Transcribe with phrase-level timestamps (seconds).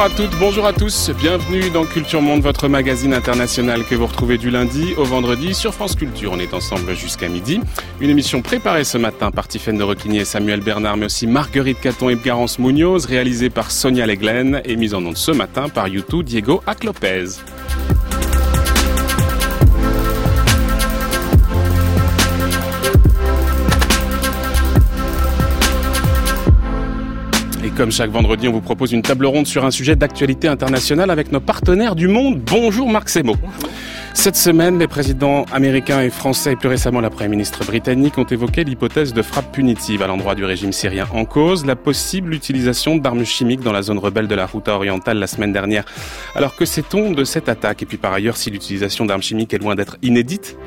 [0.00, 4.06] Bonjour à toutes, bonjour à tous, bienvenue dans Culture Monde, votre magazine international que vous
[4.06, 6.32] retrouvez du lundi au vendredi sur France Culture.
[6.32, 7.60] On est ensemble jusqu'à midi.
[8.00, 11.82] Une émission préparée ce matin par Tiffaine de Roquigny et Samuel Bernard, mais aussi Marguerite
[11.82, 15.86] Caton et Garance Munoz, réalisée par Sonia Leglen et mise en onde ce matin par
[15.86, 17.26] YouTube Diego Aclopez.
[27.80, 31.32] Comme chaque vendredi, on vous propose une table ronde sur un sujet d'actualité internationale avec
[31.32, 32.38] nos partenaires du monde.
[32.44, 33.36] Bonjour Marc Semo.
[34.12, 38.24] Cette semaine, les présidents américains et français et plus récemment la Première ministre britannique ont
[38.24, 42.96] évoqué l'hypothèse de frappe punitive à l'endroit du régime syrien en cause, la possible utilisation
[42.98, 45.86] d'armes chimiques dans la zone rebelle de la Routa orientale la semaine dernière.
[46.34, 47.82] Alors que sait-on de cette attaque?
[47.82, 50.58] Et puis par ailleurs, si l'utilisation d'armes chimiques est loin d'être inédite,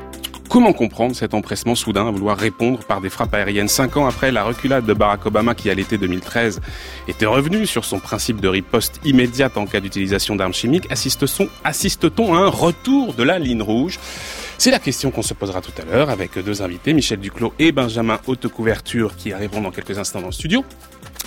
[0.48, 4.30] Comment comprendre cet empressement soudain à vouloir répondre par des frappes aériennes cinq ans après
[4.30, 6.60] la reculade de Barack Obama qui, à l'été 2013,
[7.08, 10.86] était revenu sur son principe de riposte immédiate en cas d'utilisation d'armes chimiques?
[10.90, 13.98] Assiste-t-on à un retour de la ligne rouge?
[14.56, 17.72] C'est la question qu'on se posera tout à l'heure avec deux invités, Michel Duclos et
[17.72, 20.64] Benjamin Haute Couverture, qui arriveront dans quelques instants dans le studio.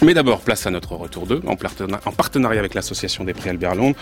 [0.04, 3.96] Mais d'abord, place à notre retour d'eux, en, partenariat avec l'association des prix Albert Londres.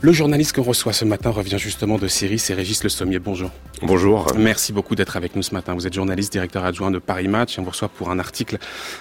[0.00, 3.20] Le journaliste qu'on reçoit ce matin revient justement de Syrie, c'est Régis Le Sommier.
[3.20, 3.50] Bonjour.
[3.82, 4.32] Bonjour.
[4.36, 5.74] Merci beaucoup d'être avec nous ce matin.
[5.74, 8.58] Vous êtes journaliste, directeur adjoint de Paris Match et on vous reçoit pour un article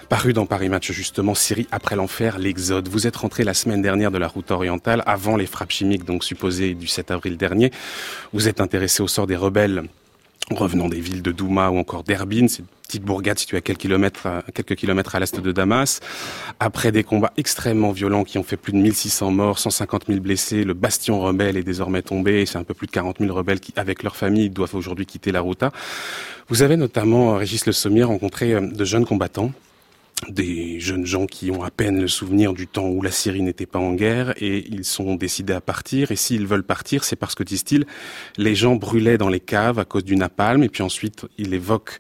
[0.08, 2.90] paru dans Paris Match justement, Syrie après l'enfer, l'exode.
[2.90, 6.24] Vous êt rentré la semaine dernière de la route orientale, avant les frappes chimiques donc
[6.24, 7.72] supposées du 7 avril dernier.
[8.34, 9.86] Vous êtes intéressé au sort des rebelles
[10.50, 14.28] revenant des villes de Douma ou encore d'Erbin, une petite bourgade située à quelques kilomètres,
[14.28, 16.00] à quelques kilomètres à l'est de Damas.
[16.60, 20.64] Après des combats extrêmement violents qui ont fait plus de 1600 morts, 150 000 blessés,
[20.64, 22.46] le bastion rebelle est désormais tombé.
[22.46, 25.32] C'est un peu plus de 40 000 rebelles qui, avec leurs familles, doivent aujourd'hui quitter
[25.32, 25.72] la Routa.
[26.48, 29.52] Vous avez notamment, Régis Le Sommier, rencontré euh, de jeunes combattants
[30.28, 33.66] des jeunes gens qui ont à peine le souvenir du temps où la Syrie n'était
[33.66, 36.12] pas en guerre et ils sont décidés à partir.
[36.12, 37.86] Et s'ils veulent partir, c'est parce que, disent-ils,
[38.38, 40.62] les gens brûlaient dans les caves à cause du napalm.
[40.64, 42.00] Et puis ensuite, il évoque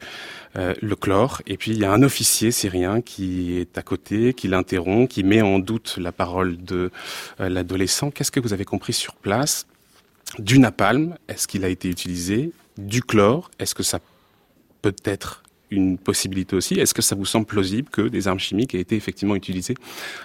[0.58, 1.42] euh, le chlore.
[1.48, 5.24] Et puis il y a un officier syrien qui est à côté, qui l'interrompt, qui
[5.24, 6.92] met en doute la parole de
[7.40, 8.12] euh, l'adolescent.
[8.12, 9.66] Qu'est-ce que vous avez compris sur place?
[10.38, 12.52] Du napalm, est-ce qu'il a été utilisé?
[12.78, 14.00] Du chlore, est-ce que ça
[14.82, 16.76] peut être une possibilité aussi.
[16.76, 19.76] Est-ce que ça vous semble plausible que des armes chimiques aient été effectivement utilisées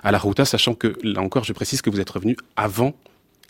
[0.02, 2.94] à la Routa, sachant que, là encore, je précise que vous êtes revenu avant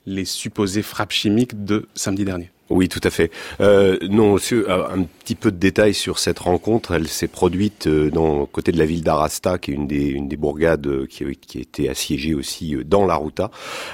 [0.06, 2.50] les supposées frappes chimiques de samedi dernier?
[2.70, 3.30] Oui, tout à fait.
[3.60, 6.92] Euh, non, euh, un petit peu de détails sur cette rencontre.
[6.92, 10.28] Elle s'est produite euh, dans côté de la ville d'Arasta, qui est une des une
[10.28, 13.50] des bourgades euh, qui, qui a été assiégée aussi dans la Ruta.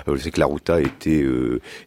[0.07, 1.27] Je sais que la Ruta a été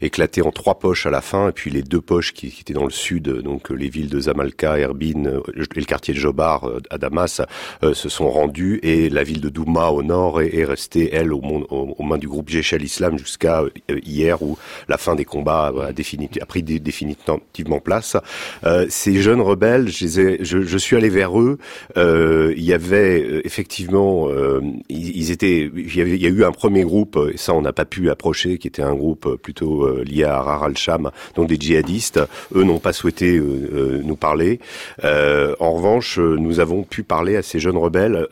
[0.01, 2.73] éclatée en trois poches à la fin, et puis les deux poches qui, qui étaient
[2.73, 6.97] dans le sud, donc les villes de Zamalka, Erbin et le quartier de Jobar à
[6.97, 7.41] Damas,
[7.81, 11.41] se sont rendues, et la ville de Douma au nord est, est restée elle au
[11.41, 14.57] aux, mains du groupe Jaish al-Islam jusqu'à hier où
[14.87, 18.17] la fin des combats a pris définitivement place.
[18.65, 21.57] Euh, ces jeunes rebelles, je, je, suis allé vers eux.
[21.97, 26.51] Euh, il y avait euh, effectivement, euh, ils, étaient, il y, y, a eu un
[26.51, 30.23] premier groupe, et ça on n'a pas pu approcher, qui était un groupe plutôt lié
[30.23, 32.19] à Harar al-Sham, donc des djihadistes.
[32.55, 34.59] Eux n'ont pas souhaité nous parler.
[35.03, 38.27] en revanche, nous avons pu parler à ces jeunes rebelles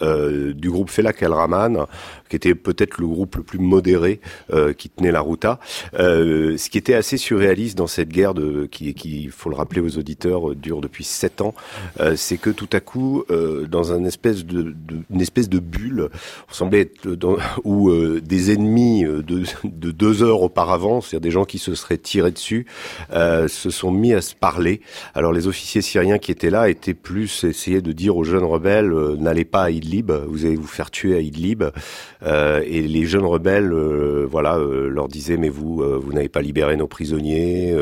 [0.55, 1.85] du groupe Felak el-Rahman,
[2.31, 4.21] qui était peut-être le groupe le plus modéré
[4.53, 5.59] euh, qui tenait la Ruta.
[5.99, 9.81] Euh, ce qui était assez surréaliste dans cette guerre de, qui, qui faut le rappeler
[9.81, 11.53] aux auditeurs, dure depuis sept ans,
[11.99, 15.59] euh, c'est que tout à coup, euh, dans un espèce de, de, une espèce de
[15.59, 16.09] bulle,
[16.49, 21.31] on semblait être dans, où euh, des ennemis de, de, deux heures auparavant, c'est-à-dire des
[21.31, 22.65] gens qui se seraient tirés dessus,
[23.11, 24.79] se sont mis à se parler.
[25.13, 28.93] Alors les officiers syriens qui étaient là étaient plus essayer de dire aux jeunes rebelles
[29.19, 31.63] n'allez pas à Idlib, vous allez vous faire tuer à Idlib.
[32.23, 36.41] Euh, et les jeunes rebelles, euh, voilà, euh, leur disaient mais vous, vous n'avez pas
[36.41, 37.75] libéré nos prisonniers.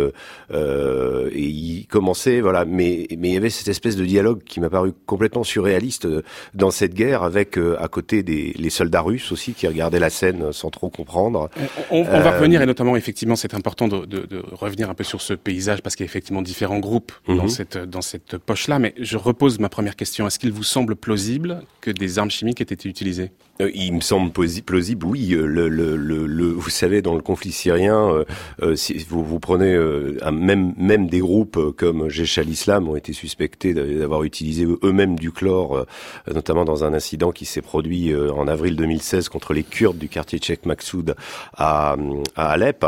[0.52, 4.70] et ils commençaient, voilà, mais mais il y avait cette espèce de dialogue qui m'a
[4.70, 6.08] paru complètement surréaliste
[6.54, 10.52] dans cette guerre, avec à côté des les soldats russes aussi qui regardaient la scène
[10.52, 11.50] sans trop comprendre.
[11.92, 15.04] On, on, va revenir et notamment effectivement c'est important de, de, de, revenir un peu
[15.04, 17.50] sur ce paysage parce qu'il y a effectivement différents groupes dans mhm.
[17.50, 18.80] cette dans cette poche là.
[18.80, 22.62] Mais je repose ma première question est-ce qu'il vous semble plausible que des armes chimiques
[22.62, 23.32] aient été utilisées?
[23.60, 25.34] Il me semble plausible, oui.
[25.34, 28.24] Euh, le, le, le, vous savez, dans le conflit syrien,
[28.62, 29.76] euh, si vous, vous prenez
[30.22, 35.32] un, même même des groupes comme Jaish al-Islam ont été suspectés d'avoir utilisé eux-mêmes du
[35.32, 35.86] chlore,
[36.34, 40.40] notamment dans un incident qui s'est produit en avril 2016 contre les Kurdes du quartier
[40.40, 41.16] tchèque Maksoud
[41.58, 41.96] à,
[42.36, 42.86] à Alep.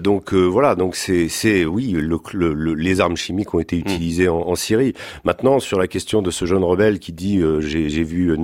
[0.00, 4.54] donc voilà, donc c'est c'est oui le, les armes chimiques ont été utilisées en, en,
[4.54, 4.94] Syrie.
[5.24, 8.36] Maintenant sur la question de ce jeune rebelle qui dit j'ai vu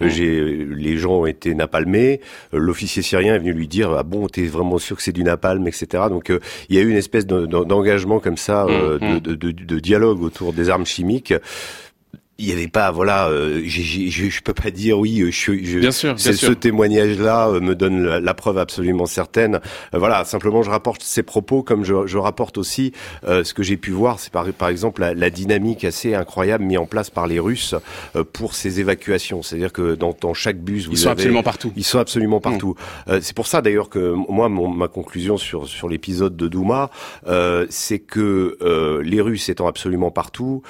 [0.00, 2.20] j'ai les gens ont été napalmés,
[2.52, 5.66] l'officier syrien est venu lui dire ah bon t'es vraiment sûr que c'est du napalm
[5.66, 6.04] etc.
[6.08, 6.32] Donc
[6.68, 9.20] il y a eu une espèce d'engagement comme ça, euh, mm, mm.
[9.20, 11.34] de, de, de, dialogue autour des armes chimiques
[12.38, 15.92] il y avait pas voilà euh, je, peux pas dire oui euh, je, je bien
[15.92, 19.60] sûr, bien ce témoignage là euh, me donne la, preuve absolument certaine.
[19.94, 22.92] Euh, voilà simplement je rapporte ces propos comme je, je rapporte aussi
[23.22, 24.18] ce que j'ai pu voir.
[24.18, 27.74] C'est par, par exemple la, la, dynamique assez incroyable mise en place par les Russes
[28.32, 29.42] pour ces évacuations.
[29.42, 31.72] C'est-à-dire que dans, dans, chaque bus vous ils sont absolument partout.
[31.76, 32.74] Ils sont absolument partout.
[33.06, 33.20] Mmh.
[33.20, 36.90] c'est pour ça d'ailleurs que moi mon, ma conclusion sur sur l'épisode de Douma
[37.70, 38.58] c'est que
[39.04, 40.62] les Russes étant absolument partout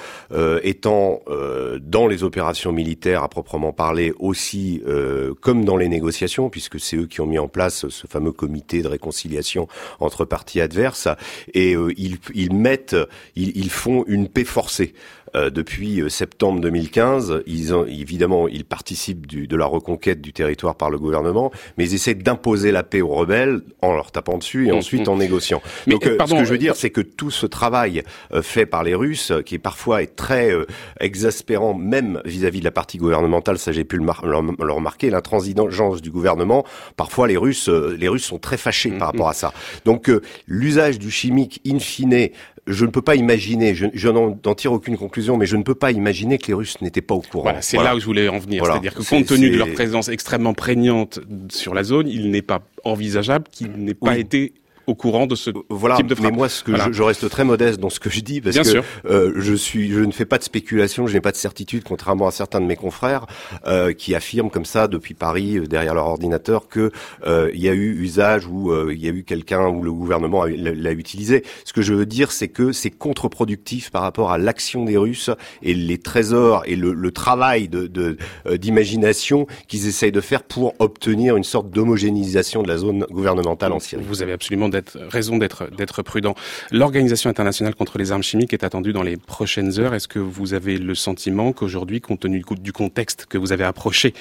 [0.63, 1.21] étant
[1.54, 6.79] euh, dans les opérations militaires à proprement parler aussi, euh, comme dans les négociations, puisque
[6.79, 9.67] c'est eux qui ont mis en place ce fameux comité de réconciliation
[9.99, 11.07] entre parties adverses,
[11.53, 12.95] et euh, ils, mettent,
[13.35, 14.93] ils font une paix forcée.
[15.35, 17.43] Euh, depuis euh, septembre 2015.
[17.45, 21.85] Ils ont, évidemment, ils participent du, de la reconquête du territoire par le gouvernement, mais
[21.85, 25.11] ils essaient d'imposer la paix aux rebelles en leur tapant dessus et mm, ensuite mm.
[25.11, 25.61] en négociant.
[25.87, 28.03] Mais, Donc, euh, ce que je veux dire, c'est que tout ce travail
[28.41, 30.51] fait par les Russes, qui parfois est très
[30.99, 36.11] exaspérant, même vis-à-vis de la partie gouvernementale, ça j'ai pu le, le, remarquer, l'intransigeance du
[36.11, 36.65] gouvernement.
[36.95, 39.53] Parfois, les Russes, les Russes sont très fâchés mm, par rapport à ça.
[39.83, 40.11] Donc,
[40.47, 42.29] l'usage du chimique, in fine,
[42.67, 45.75] je ne peux pas imaginer, je, je n'en tire aucune conclusion, mais je ne peux
[45.75, 47.43] pas imaginer que les Russes n'étaient pas au courant.
[47.43, 48.65] Voilà, c'est là où je voulais en venir.
[48.65, 51.19] C'est-à-dire que compte tenu de leur présence extrêmement prégnante
[51.49, 54.53] sur la zone, il n'est pas envisageable qu'ils n'aient pas été
[54.87, 56.31] au courant de ce voilà, type de frappe.
[56.31, 58.57] Mais moi, ce que je, je, reste très modeste dans ce que je dis parce
[58.57, 61.83] que euh, je suis, je ne fais pas de spéculation, je n'ai pas de certitude,
[61.83, 63.25] contrairement à certains de mes confrères
[63.67, 66.91] euh, qui affirment comme ça depuis Paris euh, derrière leur ordinateur que
[67.25, 69.91] euh, il y a eu usage ou euh, il y a eu quelqu'un ou le
[69.91, 71.43] gouvernement l'a utilisé.
[71.63, 75.29] Ce que je veux dire, c'est que c'est contre-productif par rapport à l'action des Russes
[75.61, 78.17] et les trésors et le, le travail de
[78.55, 83.71] d'imagination de, qu'ils essayent de faire pour obtenir une sorte d'homogénéisation de la zone gouvernementale
[83.73, 84.03] en Syrie.
[84.07, 84.69] Vous avez absolument
[85.09, 86.35] raison d'être d'être prudent.
[86.71, 89.93] L'Organisation internationale contre les armes chimiques est attendue dans les prochaines heures.
[89.93, 94.13] Est-ce que vous avez le sentiment qu'aujourd'hui, compte tenu du contexte que vous avez approché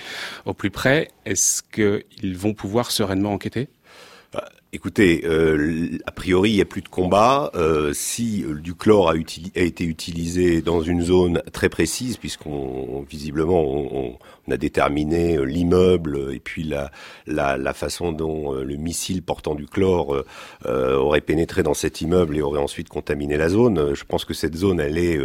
[0.44, 3.68] au plus près, est-ce qu'ils vont pouvoir sereinement enquêter?
[4.32, 7.52] Bah, Écoutez, euh, a priori, il n'y a plus de combat.
[7.54, 14.18] Euh, si du chlore a, été utilisé dans une zone très précise, puisqu'on visiblement on,
[14.50, 16.90] a déterminé euh, l'immeuble et puis la,
[17.26, 20.22] la, la, façon dont euh, le missile portant du chlore
[20.66, 23.94] euh, aurait pénétré dans cet immeuble et aurait ensuite contaminé la zone.
[23.94, 25.18] Je pense que cette zone, elle est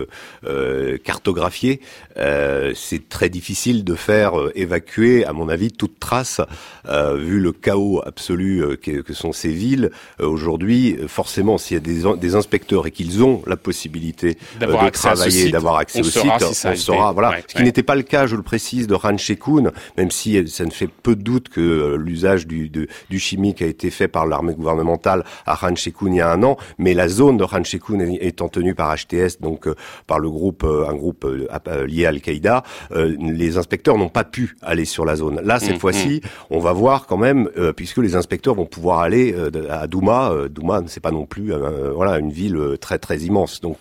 [0.45, 1.81] euh, cartographiée.
[2.17, 6.39] Euh, c'est très difficile de faire évacuer, à mon avis, toute trace,
[6.87, 9.91] vu le chaos absolu que, que sont ces villes.
[10.19, 15.49] Aujourd'hui, forcément, s'il y a des, des inspecteurs et qu'ils ont la possibilité de travailler,
[15.49, 16.23] d'avoir accès au site,
[16.65, 17.11] on saura.
[17.11, 19.17] Voilà, ce qui n'était pas le cas, je le précise, de Khan
[19.97, 23.65] même si ça ne fait peu de doute que euh, l'usage du, du, chimique a
[23.65, 25.73] été fait par l'armée gouvernementale à Khan
[26.07, 27.63] il y a un an, mais la zone de Khan
[28.21, 29.75] étant tenue par HTS, donc euh,
[30.07, 31.25] par le groupe, euh, un groupe
[31.87, 35.41] lié à Al-Qaïda, les inspecteurs n'ont pas pu aller sur la zone.
[35.43, 36.27] Là, cette mmh, fois-ci, mmh.
[36.51, 39.18] on va voir quand même, puisque les inspecteurs vont pouvoir aller
[39.69, 40.33] à Douma.
[40.49, 41.53] Douma, c'est pas non plus
[41.93, 43.79] voilà une ville très très immense, donc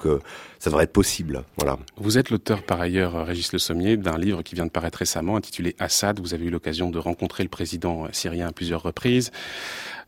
[0.58, 1.42] ça devrait être possible.
[1.56, 1.78] Voilà.
[1.96, 5.36] Vous êtes l'auteur par ailleurs, Régis Le Sommier, d'un livre qui vient de paraître récemment
[5.36, 6.20] intitulé Assad.
[6.20, 9.30] Vous avez eu l'occasion de rencontrer le président syrien à plusieurs reprises.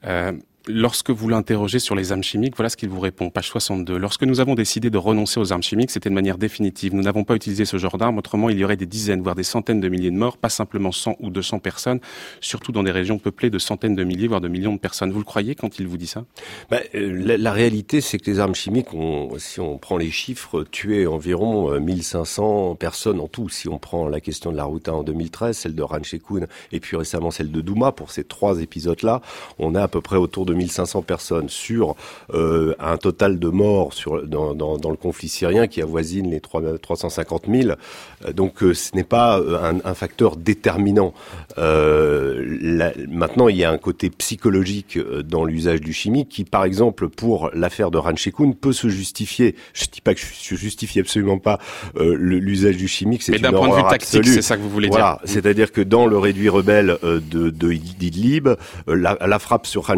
[0.07, 0.33] Euh,
[0.73, 3.97] lorsque vous l'interrogez sur les armes chimiques, voilà ce qu'il vous répond, page 62.
[3.97, 6.95] Lorsque nous avons décidé de renoncer aux armes chimiques, c'était de manière définitive.
[6.95, 9.43] Nous n'avons pas utilisé ce genre d'armes, autrement il y aurait des dizaines, voire des
[9.43, 12.01] centaines de milliers de morts, pas simplement 100 ou 200 personnes,
[12.41, 15.13] surtout dans des régions peuplées de centaines de milliers, voire de millions de personnes.
[15.13, 16.25] Vous le croyez quand il vous dit ça?
[16.71, 20.65] Ben, la, la, réalité, c'est que les armes chimiques, ont, si on prend les chiffres,
[20.65, 23.49] tué environ 1500 euh, personnes en tout.
[23.49, 26.97] Si on prend la question de la route en 2013, celle de Ranchekoun et puis
[26.97, 29.21] récemment celle de Douma, pour ces trois épisodes-là,
[29.59, 31.97] on a à peu près autour de 1500 personnes sur
[32.35, 36.41] euh, un total de morts sur, dans, dans, dans, le conflit syrien qui avoisine les
[36.41, 37.75] 3, 350 000.
[38.35, 41.13] donc euh, ce n'est pas euh, un, un, facteur déterminant.
[41.57, 47.51] Maintenant, il y a un côté psychologique dans l'usage du chimique qui, par exemple, pour
[47.55, 49.55] l'affaire de Ranchekoun, peut se justifier.
[49.75, 51.59] Je dis pas que je justifie absolument pas
[51.99, 53.23] l'usage du chimique.
[53.23, 55.19] C'est d'un point de vue tactique, c'est ça que vous voulez voilà.
[55.23, 55.33] dire.
[55.33, 58.49] C'est-à-dire que dans le réduit rebelle de, de Idlib,
[58.87, 59.91] la, la frappe sur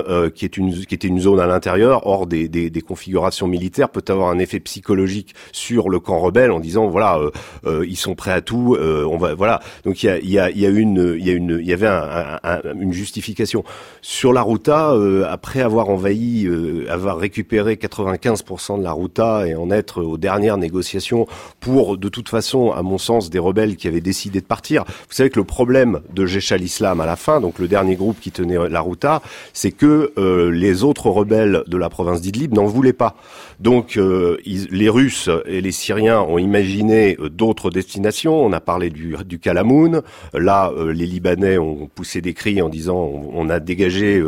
[0.00, 4.60] Kalamoun, qui était une zone à l'intérieur, hors des, configurations militaires, peut avoir un effet
[4.60, 7.18] psychologique sur le camp rebelle en disant voilà
[7.66, 9.60] ils sont prêts à tout, on va voilà.
[9.84, 12.40] Donc il y a une il y avait un,
[12.78, 13.64] une justification
[14.00, 14.94] sur la Ruta
[15.28, 16.48] après avoir envahi,
[16.88, 21.26] avoir récupéré 95% de la Ruta et en être aux dernières négociations
[21.60, 24.84] pour de toute façon, à mon sens, des rebelles qui avaient décidé de partir.
[24.84, 28.20] Vous savez que le problème de Jeshal al-Islam à la fin, donc le dernier groupe
[28.20, 29.22] qui tenait la Ruta,
[29.52, 33.16] c'est que euh, les autres rebelles de la province d'Idlib n'en voulaient pas.
[33.62, 38.44] Donc euh, les Russes et les Syriens ont imaginé euh, d'autres destinations.
[38.44, 40.02] On a parlé du, du Kalamoun.
[40.34, 44.22] Là, les Libanais ont poussé des cris en disant on, a dégagé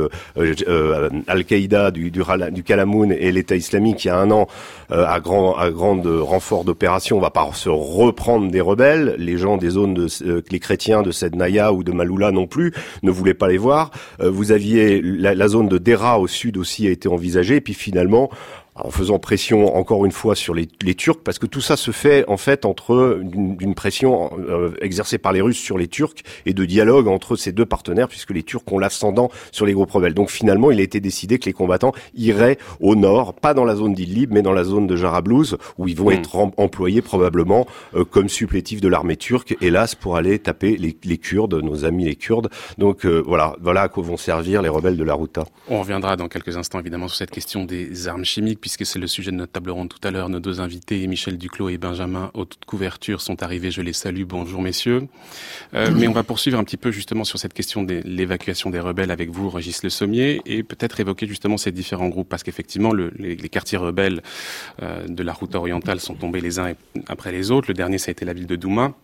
[1.27, 4.47] Al-Qaïda du, du, Kalamoun et l'État islamique il y a un an
[4.91, 7.17] à grand grande renfort d'opération.
[7.17, 9.17] On va pas se reprendre des rebelles.
[9.19, 10.07] Les gens des zones de
[10.51, 12.73] les chrétiens de Sednaya ou de Maloula non plus
[13.03, 13.91] ne voulaient pas les voir.
[14.21, 17.57] vous aviez la, la zone de Dera au sud aussi a été envisagée.
[17.57, 18.31] Et puis finalement,
[18.77, 21.91] en faisant pression encore une fois sur les, les, Turcs, parce que tout ça se
[21.91, 26.55] fait en fait entre une, pression euh, exercée par les Russes sur les Turcs et
[26.55, 30.15] de dialogue entre ces deux partenaires, puisque les Turcs ont l'ascendant sur les groupes rebelles.
[30.15, 33.77] Donc finalement, il a été décidé que les combattants iraient au nord, pas dans la
[33.77, 36.15] zone d'Idlib, mais dans la zone de Jarablouz, où ils vont hmm.
[36.15, 41.19] être employés probablement euh, comme supplétifs de l'armée turque, hélas, pour aller taper les, les
[41.19, 42.51] Kurdes, nos amis les Kurdes.
[42.79, 45.45] Donc euh, voilà, voilà à quoi vont servir les rebelles de la Ruta.
[45.69, 49.07] On reviendra dans quelques instants évidemment sur cette question des armes chimiques puisque c'est le
[49.07, 50.31] sujet de notre table ronde tout à l'heure.
[50.31, 53.71] Nos deux invités, Michel Duclos et Benjamin Haute Couverture, sont arrivés.
[53.71, 54.23] Je les salue.
[54.25, 55.07] Bonjour, messieurs.
[55.75, 58.81] Euh, mais on va poursuivre un petit peu justement sur cette question de l'évacuation des
[58.81, 62.95] rebelles avec vous, Régis Le Sommier, et peut-être évoquer justement ces différents groupes, parce qu'effectivement,
[62.95, 64.23] le, les, quartiers rebelles
[64.83, 66.73] euh, de la route orientale sont tombés les uns
[67.07, 67.69] après les autres.
[67.69, 68.95] Le dernier, ça a été la ville de Douma.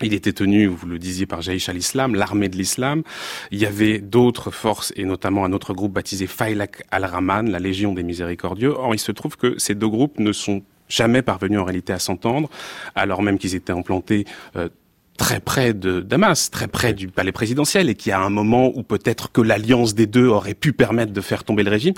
[0.00, 3.02] Il était tenu, vous le disiez, par Jaïch al-Islam, l'armée de l'islam.
[3.50, 7.92] Il y avait d'autres forces, et notamment un autre groupe baptisé Faylak al-Rahman, la Légion
[7.92, 8.70] des Miséricordieux.
[8.70, 11.98] Or, il se trouve que ces deux groupes ne sont jamais parvenus en réalité à
[11.98, 12.48] s'entendre,
[12.94, 14.24] alors même qu'ils étaient implantés
[14.56, 14.68] euh,
[15.16, 18.72] très près de Damas, très près du palais présidentiel, et qu'il y a un moment
[18.74, 21.94] où peut-être que l'alliance des deux aurait pu permettre de faire tomber le régime.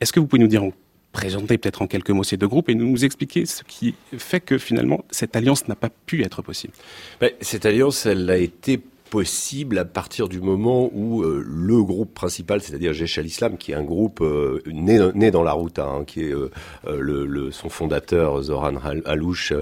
[0.00, 0.64] Est-ce que vous pouvez nous dire
[1.12, 4.58] présenter peut-être en quelques mots ces deux groupes et nous expliquer ce qui fait que
[4.58, 6.72] finalement cette alliance n'a pas pu être possible.
[7.20, 12.12] Ben, cette alliance, elle a été possible à partir du moment où euh, le groupe
[12.14, 16.22] principal, c'est-à-dire Jesh al-Islam, qui est un groupe euh, né, dans la route, hein, qui
[16.22, 18.74] est euh, son fondateur Zoran
[19.04, 19.52] Alouche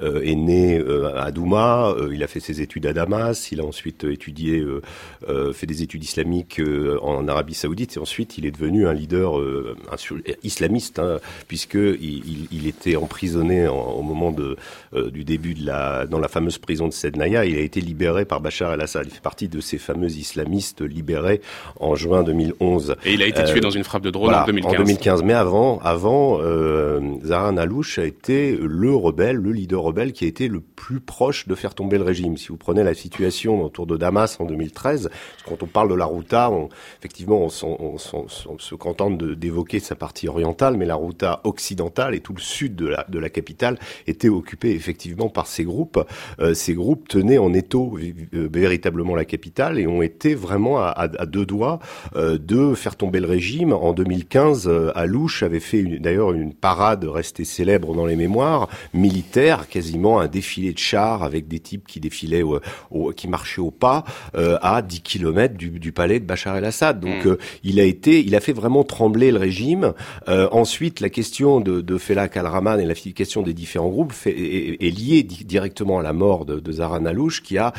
[0.00, 0.82] est né
[1.16, 4.64] à Douma, il a fait ses études à Damas, il a ensuite étudié,
[5.52, 6.60] fait des études islamiques
[7.02, 9.40] en Arabie Saoudite et ensuite il est devenu un leader
[10.42, 16.58] islamiste, hein, puisque il, était emprisonné au moment du début de la dans la fameuse
[16.58, 19.78] prison de Sednaya, il a été libéré par Bachar el-Assad il fait partie de ces
[19.78, 21.40] fameux islamistes libérés
[21.80, 22.96] en juin 2011.
[23.04, 24.72] Et il a été tué euh, dans une frappe de drone en 2015.
[24.72, 25.22] En 2015.
[25.22, 30.28] Mais avant, avant, euh, Zaran Alouche a été le rebelle, le leader rebelle qui a
[30.28, 32.36] été le plus proche de faire tomber le régime.
[32.36, 35.10] Si vous prenez la situation autour de Damas en 2013,
[35.48, 36.50] quand on parle de la Routa,
[36.98, 42.40] effectivement, on, se contente d'évoquer sa partie orientale, mais la Routa occidentale et tout le
[42.40, 46.04] sud de la, de la capitale était occupé effectivement par ces groupes.
[46.40, 48.85] Euh, ces groupes tenaient en étau euh, véritablement
[49.16, 51.78] la capitale et ont été vraiment à, deux doigts
[52.14, 53.72] euh, de faire tomber le régime.
[53.72, 59.68] En 2015, euh, Alouche avait fait d'ailleurs une parade restée célèbre dans les mémoires, militaire,
[59.68, 64.04] quasiment un défilé de chars avec des types qui défilaient, au, qui marchaient au pas
[64.36, 67.00] euh, à 10 kilomètres du, palais de Bachar el-Assad.
[67.00, 67.36] Donc mm.
[67.64, 69.92] il a été, il a fait vraiment trembler le régime.
[70.26, 75.22] ensuite, la question de, de Fela Kalraman et la question des différents groupes est, liée
[75.22, 77.72] directement à la mort de, de Zaran Alouche qui a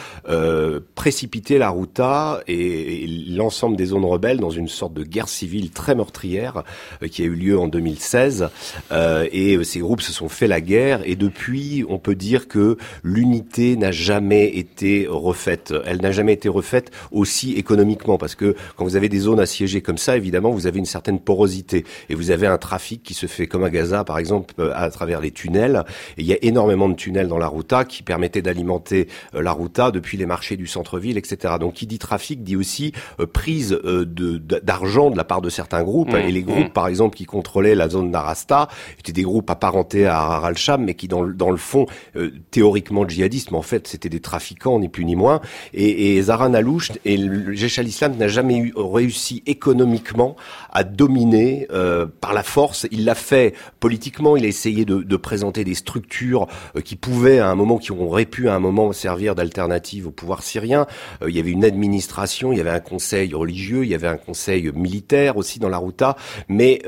[0.98, 5.94] précipiter la Ruta et, l'ensemble des zones rebelles dans une sorte de guerre civile très
[5.94, 6.63] meurtrière
[7.04, 8.50] euh, qui a eu lieu en 2016.
[8.92, 12.48] Euh, et euh, ces groupes se sont fait la guerre et depuis, on peut dire
[12.48, 15.72] que l'unité n'a jamais été refaite.
[15.86, 19.82] Elle n'a jamais été refaite aussi économiquement parce que quand vous avez des zones assiégées
[19.82, 23.27] comme ça, évidemment, vous avez une certaine porosité et vous avez un trafic qui se
[23.27, 25.84] fait comme à Gaza, par exemple, à travers les tunnels.
[26.18, 29.92] Et il y a énormément de tunnels dans la Ruta qui permettaient d'alimenter la Ruta
[29.92, 31.56] depuis les marchés du centre ville etc.
[31.60, 35.50] Donc qui dit trafic dit aussi euh, prise euh, de d'argent de la part de
[35.50, 36.13] certains groupes.
[36.13, 36.74] Mmh, et les groupes, mmh.
[36.74, 38.67] par exemple, qui contrôlaient la zone d'Arasta,
[39.00, 43.08] étaient des groupes apparentés à Harar al-Sham, mais qui dans, dans le fond, euh, théoriquement
[43.08, 45.41] djihadistes, mais en fait c'était des trafiquants, ni plus ni moins.
[45.74, 50.36] Et, et Zaran Alouch et le Jaish al-Islam n'a jamais eu, réussi économiquement
[50.72, 51.67] à dominer
[52.22, 52.88] par la force.
[52.91, 56.48] Il l'a fait politiquement, il a essayé de, de présenter des structures
[56.84, 60.44] qui pouvaient à un moment, qui auraient pu à un moment servir d'alternative au pouvoir
[60.44, 60.88] syrien Syriens.
[61.27, 64.17] il y avait une administration, il y avait un conseil religieux, il y avait un
[64.17, 66.15] conseil militaire aussi dans la Routa,
[66.48, 66.81] mais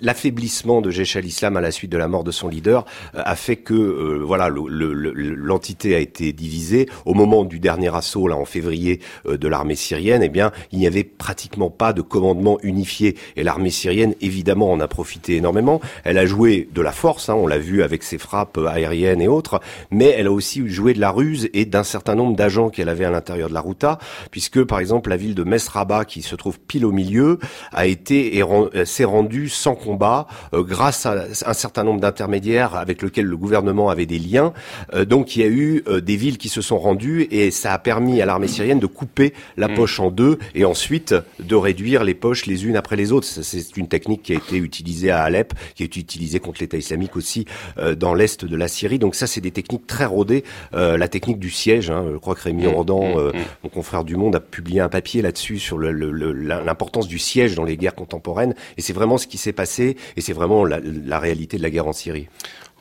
[0.00, 3.56] l'affaiblissement de Jaish al-Islam à la suite de la mort de son leader a fait
[3.56, 6.88] que voilà l'entité a été divisée.
[7.04, 10.86] Au moment du dernier assaut, là en février, de l'armée syrienne, eh bien, il n'y
[10.86, 13.16] avait pratiquement pas de commandement unifié.
[13.36, 15.80] Et l'armée syrienne, évidemment, en a profité énormément.
[16.04, 19.28] Elle a joué de la force, hein, on l'a vu avec ses frappes aériennes et
[19.28, 22.88] autres, mais elle a aussi joué de la ruse et d'un certain nombre d'agents qu'elle
[22.88, 23.98] avait à l'intérieur de la Routa,
[24.30, 27.38] puisque par exemple la ville de Mesraba, qui se trouve pile au milieu,
[27.72, 32.74] a été et euh, s'est rendue sans combat euh, grâce à un certain nombre d'intermédiaires
[32.74, 34.52] avec lesquels le gouvernement avait des liens.
[34.94, 37.78] Euh, donc il y a eu des villes qui se sont rendues et ça a
[37.78, 39.74] permis à l'armée syrienne de couper la mm.
[39.74, 43.26] poche en deux et ensuite de réduire les poches les unes après les autres.
[43.26, 47.16] C'est une technique qui a été utilisée à Alep, qui est utilisée contre l'État islamique
[47.16, 47.46] aussi
[47.78, 48.98] euh, dans l'est de la Syrie.
[48.98, 50.44] Donc ça, c'est des techniques très rodées.
[50.74, 53.38] Euh, la technique du siège, hein, je crois que Rémi mmh, Mmh, euh, mmh.
[53.64, 57.76] mon confrère du Monde, a publié un papier là-dessus sur l'importance du siège dans les
[57.76, 58.54] guerres contemporaines.
[58.76, 61.70] Et c'est vraiment ce qui s'est passé, et c'est vraiment la, la réalité de la
[61.70, 62.28] guerre en Syrie.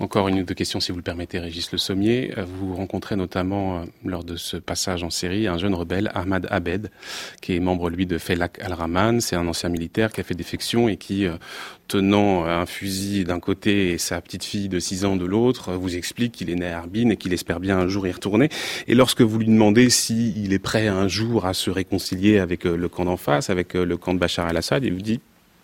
[0.02, 2.34] Encore une ou deux si vous le permettez, Régis Le Sommier.
[2.36, 6.48] Euh, vous rencontrez notamment, euh, lors de ce passage en série, un jeune rebelle, Ahmad
[6.50, 6.90] Abed,
[7.40, 9.22] qui est membre, lui, de Felak al-Rahman.
[9.22, 11.36] C'est un ancien militaire qui a fait défection et qui, euh,
[11.88, 15.96] tenant un fusil d'un côté et sa petite fille de 6 ans de l'autre, vous
[15.96, 18.50] explique qu'il est né à Arbin et qu'il espère bien un jour y retourner.
[18.88, 22.90] Et lorsque vous lui demandez s'il est prêt un jour à se réconcilier avec le
[22.90, 25.20] camp d'en face, avec le camp de Bachar el-Assad, il vous dit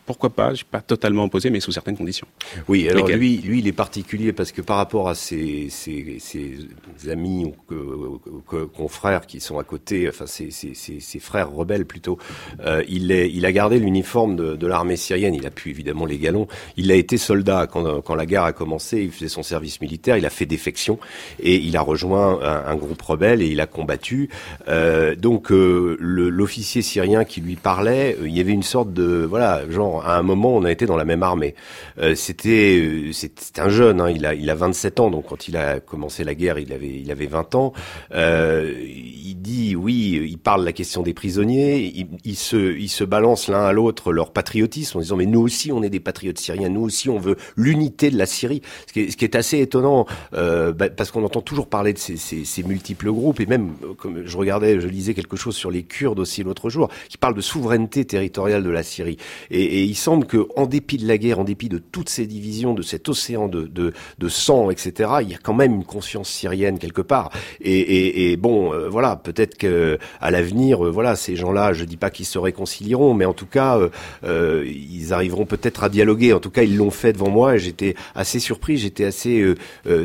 [0.07, 2.27] pourquoi pas, je suis pas totalement opposé, mais sous certaines conditions.
[2.67, 7.09] Oui, alors lui, lui, il est particulier parce que par rapport à ses, ses, ses
[7.09, 12.17] amis ou confrères qui sont à côté, enfin ses, ses frères rebelles plutôt,
[12.65, 15.35] euh, il, est, il a gardé l'uniforme de, de l'armée syrienne.
[15.35, 16.47] Il a pu évidemment les galons.
[16.77, 19.01] Il a été soldat quand, quand la guerre a commencé.
[19.01, 20.17] Il faisait son service militaire.
[20.17, 20.97] Il a fait défection
[21.39, 24.29] et il a rejoint un, un groupe rebelle et il a combattu.
[24.69, 29.25] Euh, donc euh, l'officier syrien qui lui parlait, euh, il y avait une sorte de
[29.27, 31.55] voilà genre à un moment, on a été dans la même armée.
[31.99, 35.47] Euh, c'était euh, c'est un jeune, hein, il a il a 27 ans, donc quand
[35.47, 37.73] il a commencé la guerre, il avait il avait 20 ans.
[38.13, 43.47] Euh, il dit oui, il parle la question des prisonniers, il, se il se balance
[43.47, 46.69] l'un à l'autre leur patriotisme en disant mais nous aussi on est des patriotes syriens,
[46.69, 48.61] nous aussi on veut l'unité de la Syrie.
[48.87, 51.93] Ce qui est, ce qui est assez étonnant euh, bah, parce qu'on entend toujours parler
[51.93, 55.55] de ces, ces, ces, multiples groupes et même comme je regardais, je lisais quelque chose
[55.55, 59.17] sur les Kurdes aussi l'autre jour qui parle de souveraineté territoriale de la Syrie
[59.51, 62.27] et, et il semble que, en dépit de la guerre, en dépit de toutes ces
[62.27, 63.93] divisions, de cet océan de,
[64.29, 67.31] sang, etc., il y a quand même une conscience syrienne quelque part.
[67.61, 72.09] Et, bon, euh, voilà, peut-être que à l'avenir, euh, voilà, ces gens-là, je dis pas
[72.09, 73.79] qu'ils se réconcilieront, mais en tout cas,
[74.23, 76.33] euh, ils arriveront peut-être à dialoguer.
[76.33, 79.55] En tout cas, ils l'ont fait devant moi, et j'étais assez surpris, j'étais assez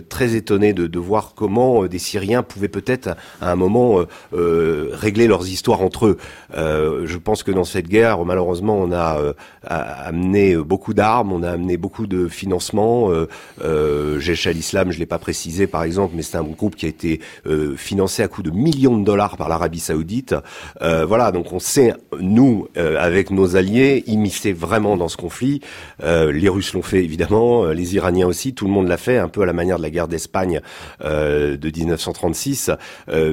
[0.08, 5.82] très étonné de voir comment des Syriens pouvaient peut-être à un moment régler leurs histoires
[5.82, 6.16] entre eux.
[6.54, 9.34] je pense que dans cette guerre, malheureusement, on a
[9.72, 13.10] a amené beaucoup d'armes, on a amené beaucoup de financement.
[13.10, 13.28] Euh,
[13.64, 17.20] euh, al-Islam, je l'ai pas précisé par exemple, mais c'est un groupe qui a été
[17.46, 20.34] euh, financé à coût de millions de dollars par l'Arabie Saoudite.
[20.80, 25.60] Euh, voilà, donc on sait, nous, euh, avec nos alliés, immiscer vraiment dans ce conflit.
[26.02, 29.42] les Russes l'ont fait évidemment, les Iraniens aussi, tout le monde l'a fait, un peu
[29.42, 30.60] à la manière de la guerre d'Espagne
[31.02, 32.70] de 1936.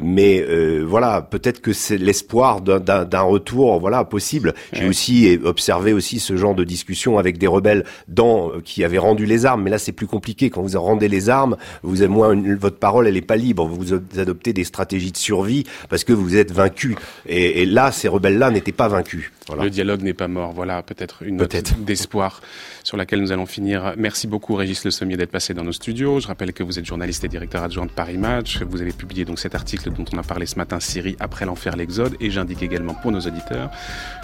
[0.03, 0.45] mais
[0.81, 4.53] voilà, peut-être que c'est l'espoir d'un retour, voilà, possible.
[4.73, 8.99] J'ai aussi observé aussi ce genre de discussion avec des rebelles dans, euh, qui avaient
[8.99, 9.63] rendu les armes.
[9.63, 10.49] Mais là, c'est plus compliqué.
[10.49, 13.65] Quand vous rendez les armes, vous avez moins, votre parole, elle est pas libre.
[13.65, 16.95] Vous adoptez des stratégies de survie parce que vous êtes vaincu.
[17.25, 19.31] Et, et là, ces rebelles-là n'étaient pas vaincus.
[19.47, 19.63] Voilà.
[19.63, 20.53] Le dialogue n'est pas mort.
[20.53, 22.41] Voilà, peut-être une note d'espoir
[22.83, 23.95] sur laquelle nous allons finir.
[23.97, 26.19] Merci beaucoup, Régis Le Sommier, d'être passé dans nos studios.
[26.19, 28.61] Je rappelle que vous êtes journaliste et directeur adjoint de Paris Match.
[28.61, 31.75] Vous avez publié donc cet article dont on a parlé ce matin, Syrie après l'enfer,
[31.75, 32.15] l'Exode.
[32.19, 33.71] Et j'indique également pour nos auditeurs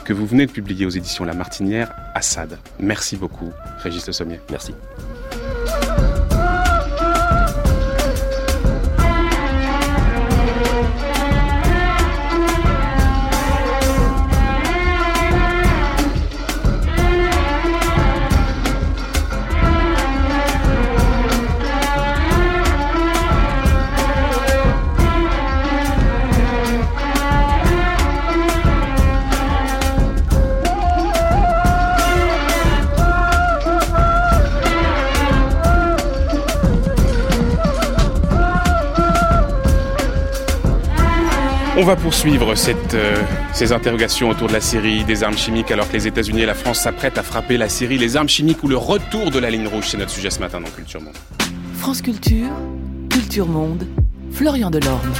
[0.05, 2.57] que vous venez de publier aux éditions La Martinière, Assad.
[2.79, 4.39] Merci beaucoup, Régis Le Sommier.
[4.51, 4.73] Merci.
[41.77, 43.15] On va poursuivre euh,
[43.51, 46.53] ces interrogations autour de la Syrie, des armes chimiques, alors que les États-Unis et la
[46.53, 47.97] France s'apprêtent à frapper la Syrie.
[47.97, 50.61] Les armes chimiques ou le retour de la ligne rouge, c'est notre sujet ce matin
[50.61, 51.17] dans Culture Monde.
[51.77, 52.47] France Culture,
[53.09, 53.85] Culture Monde,
[54.31, 55.11] Florian Delorme.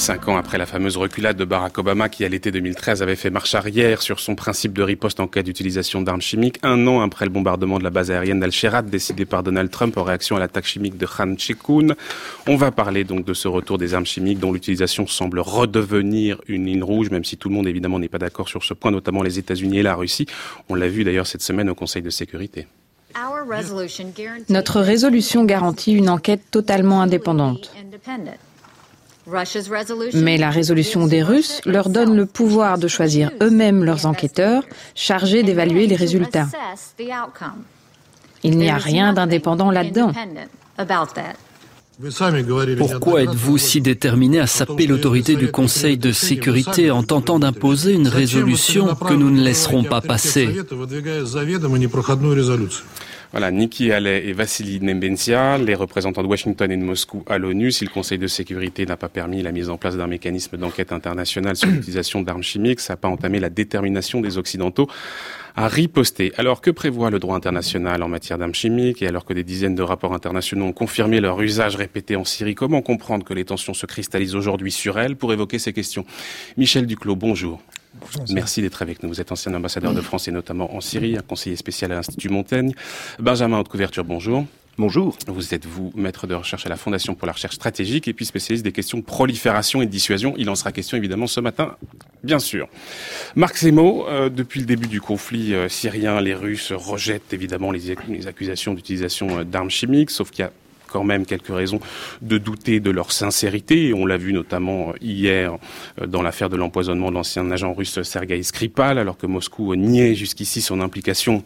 [0.00, 3.28] Cinq ans après la fameuse reculade de Barack Obama qui, à l'été 2013, avait fait
[3.28, 7.26] marche arrière sur son principe de riposte en cas d'utilisation d'armes chimiques, un an après
[7.26, 10.64] le bombardement de la base aérienne d'Al-Sherat décidé par Donald Trump en réaction à l'attaque
[10.64, 11.96] chimique de Khan Sheikhoun.
[12.46, 16.64] On va parler donc de ce retour des armes chimiques dont l'utilisation semble redevenir une
[16.64, 19.22] ligne rouge, même si tout le monde évidemment n'est pas d'accord sur ce point, notamment
[19.22, 20.24] les États-Unis et la Russie.
[20.70, 22.66] On l'a vu d'ailleurs cette semaine au Conseil de sécurité.
[24.48, 27.70] Notre résolution garantit une enquête totalement indépendante.
[30.14, 34.64] Mais la résolution des Russes leur donne le pouvoir de choisir eux-mêmes leurs enquêteurs
[34.94, 36.48] chargés d'évaluer les résultats.
[38.42, 40.12] Il n'y a rien d'indépendant là-dedans.
[42.78, 48.08] Pourquoi êtes-vous si déterminé à saper l'autorité du Conseil de sécurité en tentant d'imposer une
[48.08, 50.48] résolution que nous ne laisserons pas passer?
[53.32, 57.70] Voilà, Nikki Haley et Vassili Nembensia, les représentants de Washington et de Moscou à l'ONU,
[57.70, 60.92] si le Conseil de sécurité n'a pas permis la mise en place d'un mécanisme d'enquête
[60.92, 64.88] internationale sur l'utilisation d'armes chimiques, ça n'a pas entamé la détermination des Occidentaux
[65.56, 66.32] à riposter.
[66.38, 69.02] Alors que prévoit le droit international en matière d'armes chimiques?
[69.02, 72.54] Et alors que des dizaines de rapports internationaux ont confirmé leur usage répété en Syrie,
[72.54, 75.16] comment comprendre que les tensions se cristallisent aujourd'hui sur elles?
[75.16, 76.04] Pour évoquer ces questions
[76.56, 77.60] Michel Duclos, bonjour.
[78.30, 79.08] Merci d'être avec nous.
[79.08, 82.28] Vous êtes ancien ambassadeur de France et notamment en Syrie, un conseiller spécial à l'Institut
[82.28, 82.74] Montaigne.
[83.18, 84.44] Benjamin Haute Couverture, bonjour.
[84.78, 85.14] Bonjour.
[85.26, 88.24] Vous êtes, vous, maître de recherche à la Fondation pour la recherche stratégique et puis
[88.24, 90.32] spécialiste des questions de prolifération et de dissuasion.
[90.38, 91.76] Il en sera question évidemment ce matin,
[92.24, 92.66] bien sûr.
[93.34, 97.94] Marc Semo, euh, depuis le début du conflit euh, syrien, les Russes rejettent évidemment les,
[98.08, 100.52] les accusations d'utilisation euh, d'armes chimiques, sauf qu'il y a
[100.90, 101.80] quand même quelques raisons
[102.22, 103.94] de douter de leur sincérité.
[103.94, 105.56] on l'a vu notamment hier
[106.00, 110.14] euh, dans l'affaire de l'empoisonnement de l'ancien agent russe Sergei Skripal, alors que Moscou niait
[110.14, 111.44] jusqu'ici son implication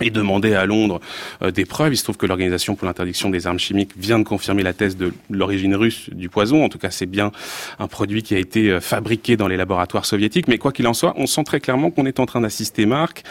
[0.00, 1.00] et demandait à Londres
[1.42, 1.92] euh, des preuves.
[1.92, 4.96] Il se trouve que l'Organisation pour l'interdiction des armes chimiques vient de confirmer la thèse
[4.96, 6.64] de l'origine russe du poison.
[6.64, 7.32] En tout cas, c'est bien
[7.78, 10.48] un produit qui a été euh, fabriqué dans les laboratoires soviétiques.
[10.48, 13.22] Mais quoi qu'il en soit, on sent très clairement qu'on est en train d'assister, Marc,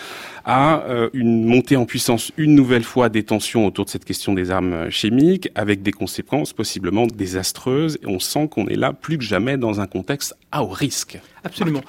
[0.46, 4.34] à euh, une montée en puissance une nouvelle fois des tensions autour de cette question
[4.34, 7.98] des armes chimiques, avec des conséquences possiblement désastreuses.
[8.04, 11.20] Et on sent qu'on est là plus que jamais dans un contexte à haut risque.
[11.44, 11.82] Absolument.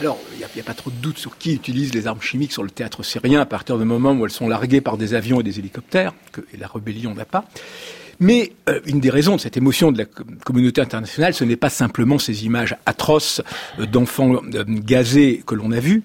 [0.00, 2.52] Alors, il n'y a, a, pas trop de doute sur qui utilise les armes chimiques
[2.52, 5.40] sur le théâtre syrien à partir du moment où elles sont larguées par des avions
[5.40, 7.44] et des hélicoptères, que la rébellion n'a pas.
[8.20, 10.04] Mais euh, une des raisons de cette émotion de la
[10.44, 13.42] communauté internationale, ce n'est pas simplement ces images atroces
[13.78, 16.02] euh, d'enfants euh, gazés que l'on a vues.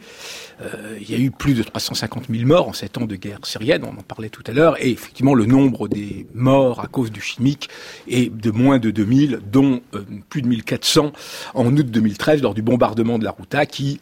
[0.99, 3.83] il y a eu plus de 350 000 morts en sept ans de guerre syrienne,
[3.85, 7.21] on en parlait tout à l'heure, et effectivement le nombre des morts à cause du
[7.21, 7.69] chimique
[8.09, 9.81] est de moins de 2000, dont
[10.29, 11.13] plus de 1400
[11.53, 13.99] en août 2013 lors du bombardement de la Routa, qui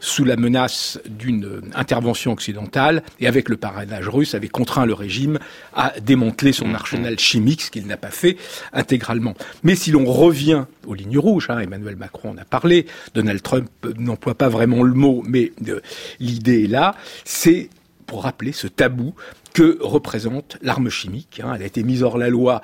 [0.00, 5.38] sous la menace d'une intervention occidentale et avec le parrainage russe, avait contraint le régime
[5.74, 8.36] à démanteler son arsenal chimique, ce qu'il n'a pas fait
[8.72, 9.34] intégralement.
[9.62, 13.68] Mais si l'on revient aux lignes rouges, hein, Emmanuel Macron en a parlé, Donald Trump
[13.98, 15.80] n'emploie pas vraiment le mot, mais euh,
[16.20, 17.68] l'idée est là, c'est
[18.06, 19.14] pour rappeler ce tabou
[19.52, 21.40] que représente l'arme chimique.
[21.44, 21.52] Hein.
[21.54, 22.62] Elle a été mise hors la loi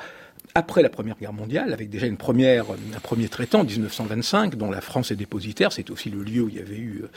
[0.56, 4.70] après la Première Guerre mondiale, avec déjà une première, un premier traitement en 1925, dont
[4.70, 5.72] la France est dépositaire.
[5.72, 7.10] C'est aussi le lieu où il y avait eu euh,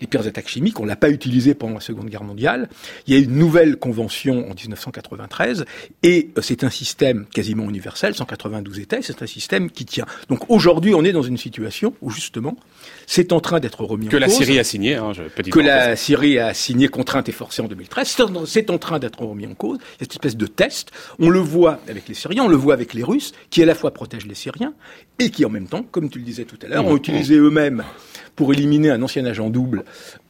[0.00, 0.80] les pires attaques chimiques.
[0.80, 2.70] On l'a pas utilisé pendant la Seconde Guerre mondiale.
[3.06, 5.66] Il y a une nouvelle convention en 1993,
[6.02, 10.06] et euh, c'est un système quasiment universel, 192 États, c'est un système qui tient.
[10.30, 12.56] Donc aujourd'hui, on est dans une situation où justement,
[13.10, 14.26] c'est en train d'être remis que en cause.
[14.26, 17.62] Que la Syrie a signé, hein, je Que la Syrie a signé contrainte et forcée
[17.62, 18.18] en 2013.
[18.44, 19.78] C'est en train d'être remis en cause.
[19.78, 20.90] Il y a cette espèce de test.
[21.18, 23.74] On le voit avec les Syriens, on le voit avec les Russes, qui à la
[23.74, 24.74] fois protègent les Syriens
[25.18, 27.82] et qui en même temps, comme tu le disais tout à l'heure, ont utilisé eux-mêmes
[28.38, 29.82] pour éliminer un ancien agent double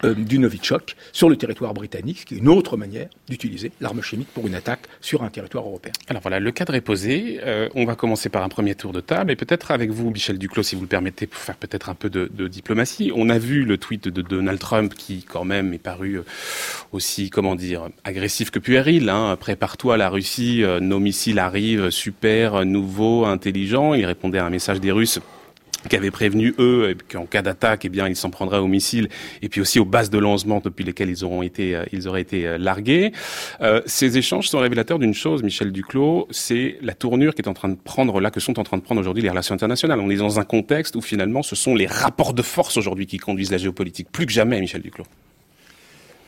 [0.02, 4.00] euh, du Novichok sur le territoire britannique, ce qui est une autre manière d'utiliser l'arme
[4.00, 5.92] chimique pour une attaque sur un territoire européen.
[6.08, 7.38] Alors voilà, le cadre est posé.
[7.44, 10.38] Euh, on va commencer par un premier tour de table et peut-être avec vous, Michel
[10.38, 12.67] Duclos, si vous le permettez, pour faire peut-être un peu de, de, diplomatie.
[13.14, 16.24] On a vu le tweet de Donald Trump qui, quand même, est paru euh,
[16.92, 19.09] aussi, comment dire, agressif que puéril.
[19.09, 19.37] Hein.
[19.38, 23.94] Prépare-toi, la Russie, euh, nos missiles arrivent, super, nouveau, intelligent.
[23.94, 25.20] Il répondait à un message des Russes
[25.88, 29.09] qui avaient prévenu eux qu'en cas d'attaque, eh bien, ils s'en prendraient aux missiles
[29.42, 32.20] et puis aussi aux bases de lancement depuis lesquelles ils auront été, euh, ils auraient
[32.20, 33.12] été euh, largués.
[33.61, 37.55] Euh, ces échanges sont révélateurs d'une chose, Michel Duclos, c'est la tournure qui est en
[37.55, 40.01] train de prendre là, que sont en train de prendre aujourd'hui les relations internationales.
[40.01, 43.18] On est dans un contexte où finalement, ce sont les rapports de force aujourd'hui qui
[43.18, 45.07] conduisent la géopolitique, plus que jamais, Michel Duclos.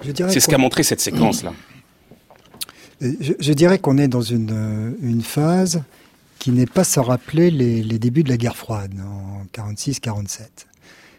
[0.03, 1.53] C'est ce qu'a montré cette séquence-là.
[3.01, 5.83] Je, je, dirais qu'on est dans une, une phase
[6.41, 10.49] qui n'est pas sans rappeler les, débuts de la guerre froide en 46-47.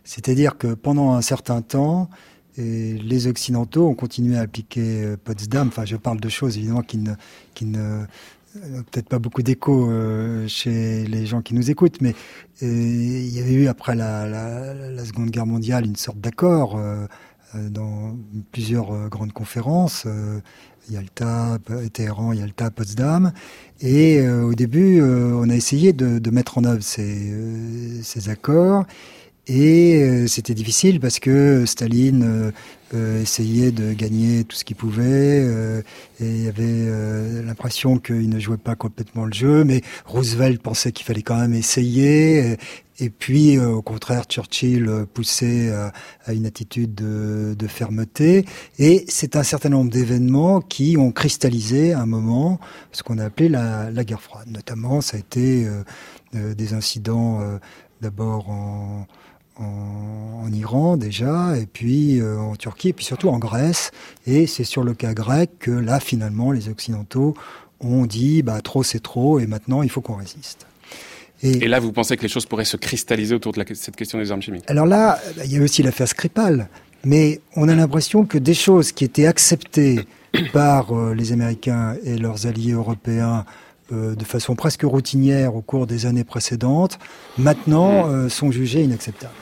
[0.04, 2.10] C'est-à-dire que pendant un certain temps,
[2.58, 5.70] les Occidentaux ont continué à appliquer euh, Potsdam.
[5.70, 7.14] Enfin, je parle de choses évidemment qui ne,
[7.54, 8.04] qui ne
[8.56, 12.14] peut-être pas beaucoup d'écho euh, chez les gens qui nous écoutent, mais
[12.64, 17.08] euh, il y avait eu après la, la, Seconde Guerre mondiale une sorte d'accord euh,
[17.54, 18.16] dans
[18.52, 20.08] plusieurs grandes conférences,
[20.89, 21.58] Yalta,
[21.94, 23.32] Téhéran, Yalta, Potsdam,
[23.82, 28.86] et au début on a essayé de, mettre en œuvre ces, ces accords.
[29.48, 32.52] Et euh, c'était difficile parce que Staline euh,
[32.94, 35.42] euh, essayait de gagner tout ce qu'il pouvait
[36.20, 39.64] et il y avait l'impression qu'il ne jouait pas complètement le jeu.
[39.64, 42.58] Mais Roosevelt pensait qu'il fallait quand même essayer.
[43.00, 48.46] Et, puis, au contraire, Churchill poussait à, une attitude de, de fermeté.
[48.78, 52.60] Et c'est un certain nombre d'événements qui ont cristallisé à un moment
[52.92, 54.48] ce qu'on a appelé la, la, guerre froide.
[54.48, 55.66] Notamment, ça a été
[56.34, 57.40] des incidents
[58.02, 58.50] d'abord
[59.62, 63.91] en en, Iran déjà, et puis euh, en Turquie, et puis surtout en Grèce.
[64.28, 67.36] Et c'est sur le cas grec que là, finalement, les Occidentaux
[67.80, 70.67] ont dit bah, trop c'est trop, et maintenant il faut qu'on résiste.
[71.43, 74.32] Et, là, vous pensez que les choses pourraient se cristalliser autour de cette question des
[74.32, 74.63] armes chimiques?
[74.67, 76.69] Alors là, bah, il y a aussi l'affaire Skripal,
[77.04, 80.02] mais on a l'impression que des choses qui étaient acceptées
[80.54, 83.45] par euh, les Américains et leurs alliés européens
[83.91, 87.00] euh, de façon presque routinière au cours des années précédentes,
[87.39, 88.30] maintenant mmh.
[88.30, 89.34] sont jugées inacceptables.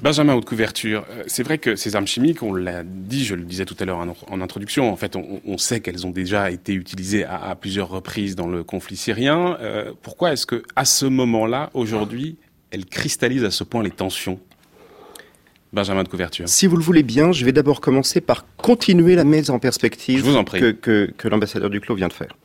[0.00, 3.42] Benjamin Haute Couverture, euh, c'est vrai que ces armes chimiques, on l'a dit, je le
[3.42, 7.24] disais tout à l'heure en, introduction, en fait, on, sait qu'elles ont déjà été utilisées
[7.24, 9.56] à, plusieurs reprises dans le conflit syrien.
[9.60, 12.36] Euh, pourquoi est-ce que, à ce moment-là, aujourd'hui,
[12.70, 14.38] elles cristallisent à ce point les tensions?
[15.72, 16.48] Benjamin de Couverture.
[16.48, 20.22] Si vous le voulez bien, je vais d'abord commencer par continuer la mise en perspective
[20.22, 22.38] que, que, que l'ambassadeur Duclos vient de faire.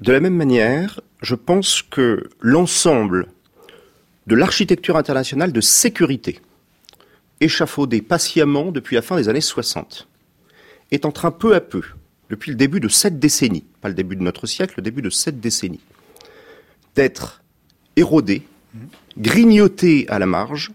[0.00, 3.26] De la même manière, je pense que l'ensemble
[4.26, 6.40] de l'architecture internationale de sécurité,
[7.40, 10.08] échafaudée patiemment depuis la fin des années 60,
[10.90, 11.82] est en train peu à peu,
[12.30, 15.10] depuis le début de cette décennie, pas le début de notre siècle, le début de
[15.10, 15.80] cette décennie,
[16.94, 17.42] d'être
[17.96, 18.42] érodée,
[19.18, 20.70] grignotée à la marge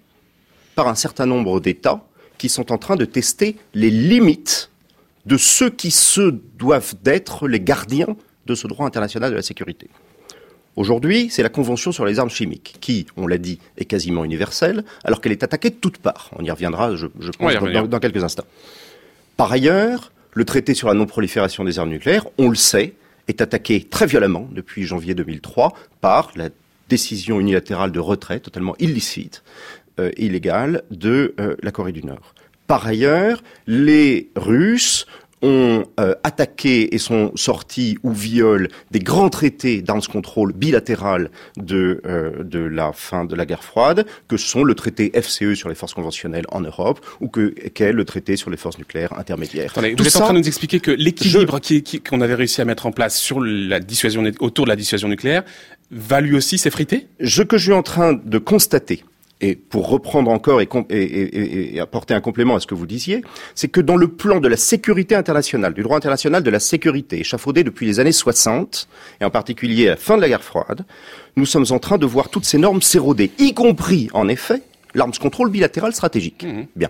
[0.75, 2.05] par un certain nombre d'États
[2.37, 4.69] qui sont en train de tester les limites
[5.25, 9.89] de ceux qui se doivent d'être les gardiens de ce droit international de la sécurité.
[10.77, 14.85] Aujourd'hui, c'est la Convention sur les armes chimiques, qui, on l'a dit, est quasiment universelle,
[15.03, 16.29] alors qu'elle est attaquée de toutes parts.
[16.37, 17.55] On y reviendra, je, pense,
[17.89, 18.45] dans, quelques instants.
[19.37, 22.93] Par ailleurs, le traité sur la non-prolifération des armes nucléaires, on le sait,
[23.27, 26.49] est attaqué très violemment depuis janvier 2003 par la
[26.89, 29.43] décision unilatérale de retrait totalement illicite,
[29.99, 32.35] euh, illégale de euh, la Corée du Nord.
[32.67, 35.07] Par ailleurs, les Russes
[35.41, 42.01] ont euh, attaqué et sont sortis ou violent des grands traités d'arms control bilatéral de,
[42.05, 45.75] euh, de la fin de la guerre froide, que sont le traité FCE sur les
[45.75, 49.73] forces conventionnelles en Europe ou que qu'est le traité sur les forces nucléaires intermédiaires.
[49.75, 51.59] vous êtes en train de nous expliquer que l'équilibre
[52.07, 55.43] qu'on avait réussi à mettre en place sur la dissuasion autour de la dissuasion nucléaire
[55.91, 57.07] va lui aussi s'effriter?
[57.23, 59.03] Ce que je suis en train de constater,
[59.41, 63.21] et pour reprendre encore et, apporter un complément à ce que vous disiez,
[63.55, 67.19] c'est que dans le plan de la sécurité internationale, du droit international de la sécurité,
[67.19, 68.87] échafaudé depuis les années 60,
[69.21, 70.85] et en particulier à la fin de la guerre froide,
[71.35, 74.61] nous sommes en train de voir toutes ces normes s'éroder, y compris, en effet,
[74.95, 76.43] l'armes contrôle bilatéral stratégique.
[76.43, 76.63] Mmh.
[76.75, 76.89] Bien.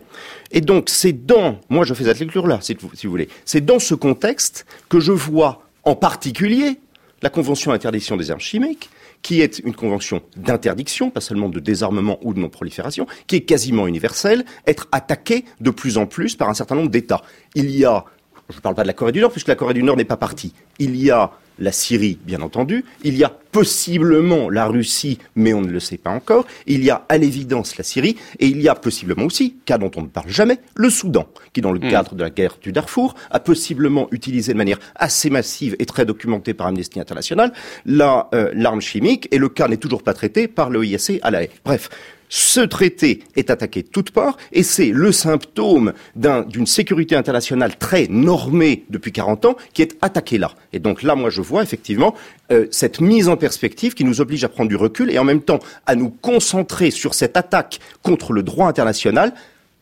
[0.51, 3.93] Et donc, c'est dans, moi je fais cette lecture-là, si vous voulez, c'est dans ce
[3.93, 6.79] contexte que je vois en particulier
[7.21, 8.89] la Convention d'interdiction des armes chimiques,
[9.21, 13.87] qui est une convention d'interdiction, pas seulement de désarmement ou de non-prolifération, qui est quasiment
[13.87, 17.21] universelle, être attaquée de plus en plus par un certain nombre d'États.
[17.55, 18.05] Il y a,
[18.49, 20.05] je ne parle pas de la Corée du Nord, puisque la Corée du Nord n'est
[20.05, 25.17] pas partie, il y a la Syrie, bien entendu, il y a possiblement la Russie,
[25.35, 28.47] mais on ne le sait pas encore, il y a à l'évidence la Syrie, et
[28.47, 31.71] il y a possiblement aussi, cas dont on ne parle jamais, le Soudan, qui dans
[31.71, 31.89] le hmm.
[31.89, 36.05] cadre de la guerre du Darfour a possiblement utilisé de manière assez massive et très
[36.05, 37.51] documentée par Amnesty International
[37.87, 41.51] euh, l'arme chimique, et le cas n'est toujours pas traité par l'OISC à la haie.
[41.65, 41.89] Bref,
[42.29, 48.07] ce traité est attaqué de toutes parts et c'est le symptôme d'une sécurité internationale très
[48.07, 50.51] normée depuis 40 ans qui est attaqué là.
[50.73, 52.15] Et donc là, moi, je vois effectivement
[52.51, 55.41] euh, cette mise en perspective qui nous oblige à prendre du recul et en même
[55.41, 59.33] temps à nous concentrer sur cette attaque contre le droit international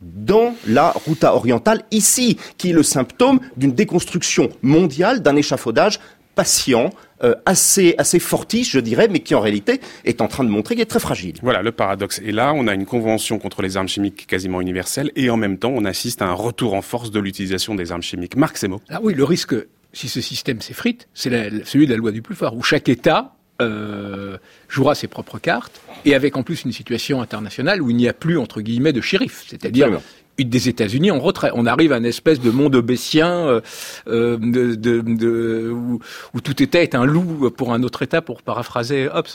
[0.02, 6.00] dans la route orientale, ici, qui est le symptôme d'une déconstruction mondiale, d'un échafaudage
[6.34, 6.90] patient,
[7.24, 10.74] euh, assez assez fortiche, je dirais, mais qui en réalité est en train de montrer
[10.74, 11.34] qu'il est très fragile.
[11.42, 12.20] Voilà le paradoxe.
[12.24, 15.58] Et là, on a une convention contre les armes chimiques quasiment universelle, et en même
[15.58, 18.36] temps, on assiste à un retour en force de l'utilisation des armes chimiques.
[18.36, 18.80] Marc Semo.
[18.88, 19.54] Ah oui, le risque,
[19.92, 21.30] si ce système s'effrite, c'est
[21.64, 24.36] celui de la loi du plus fort, où chaque État euh,
[24.68, 28.12] jouera ses propres cartes, et avec en plus une situation internationale où il n'y a
[28.12, 29.44] plus, entre guillemets, de shérif.
[29.48, 30.00] C'est-à-dire,
[30.44, 31.50] des États-Unis en retrait.
[31.54, 33.60] On arrive à une espèce de monde obétien euh,
[34.06, 36.00] euh de, de, de, où,
[36.34, 39.26] où, tout État est un loup pour un autre État, pour paraphraser Hobbes.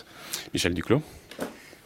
[0.53, 1.01] Michel Duclos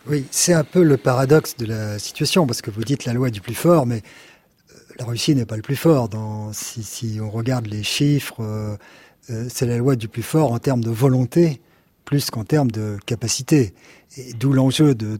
[0.07, 3.29] Oui, c'est un peu le paradoxe de la situation, parce que vous dites la loi
[3.29, 4.01] du plus fort, mais
[4.71, 6.09] euh, la Russie n'est pas le plus fort.
[6.09, 8.75] Dans, si, si on regarde les chiffres, euh,
[9.49, 11.61] c'est la loi du plus fort en termes de volonté,
[12.03, 13.73] plus qu'en termes de capacité.
[14.17, 15.19] Et d'où l'enjeu de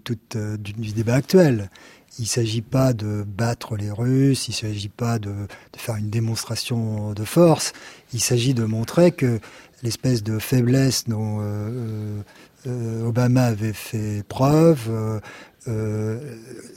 [0.58, 1.69] du débat actuel.
[2.17, 5.34] Il ne s'agit pas de battre les Russes, il ne s'agit pas de,
[5.75, 7.73] faire une démonstration de force,
[8.13, 9.39] il s'agit de montrer que
[9.84, 12.21] l'espèce de faiblesse dont euh,
[12.67, 15.19] euh, Obama avait fait preuve, euh,
[15.67, 16.19] euh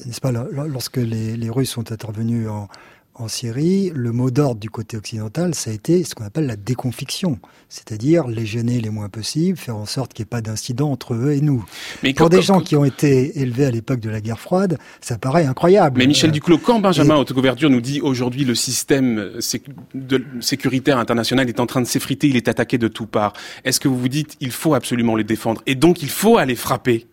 [0.06, 2.68] n'est-ce pas, lorsque les, les, Russes sont intervenus en,
[3.18, 6.56] en Syrie, le mot d'ordre du côté occidental, ça a été ce qu'on appelle la
[6.56, 10.90] déconfiction, c'est-à-dire les gêner les moins possible, faire en sorte qu'il n'y ait pas d'incident
[10.90, 11.64] entre eux et nous.
[12.02, 15.18] Mais Pour des gens qui ont été élevés à l'époque de la guerre froide, ça
[15.18, 15.98] paraît incroyable.
[15.98, 17.20] Mais Michel Duclos, quand Benjamin et...
[17.20, 19.32] Autocouverture nous dit aujourd'hui le système
[19.94, 23.32] de sécuritaire international est en train de s'effriter, il est attaqué de toutes parts,
[23.64, 26.54] est-ce que vous vous dites il faut absolument les défendre et donc il faut aller
[26.54, 27.06] frapper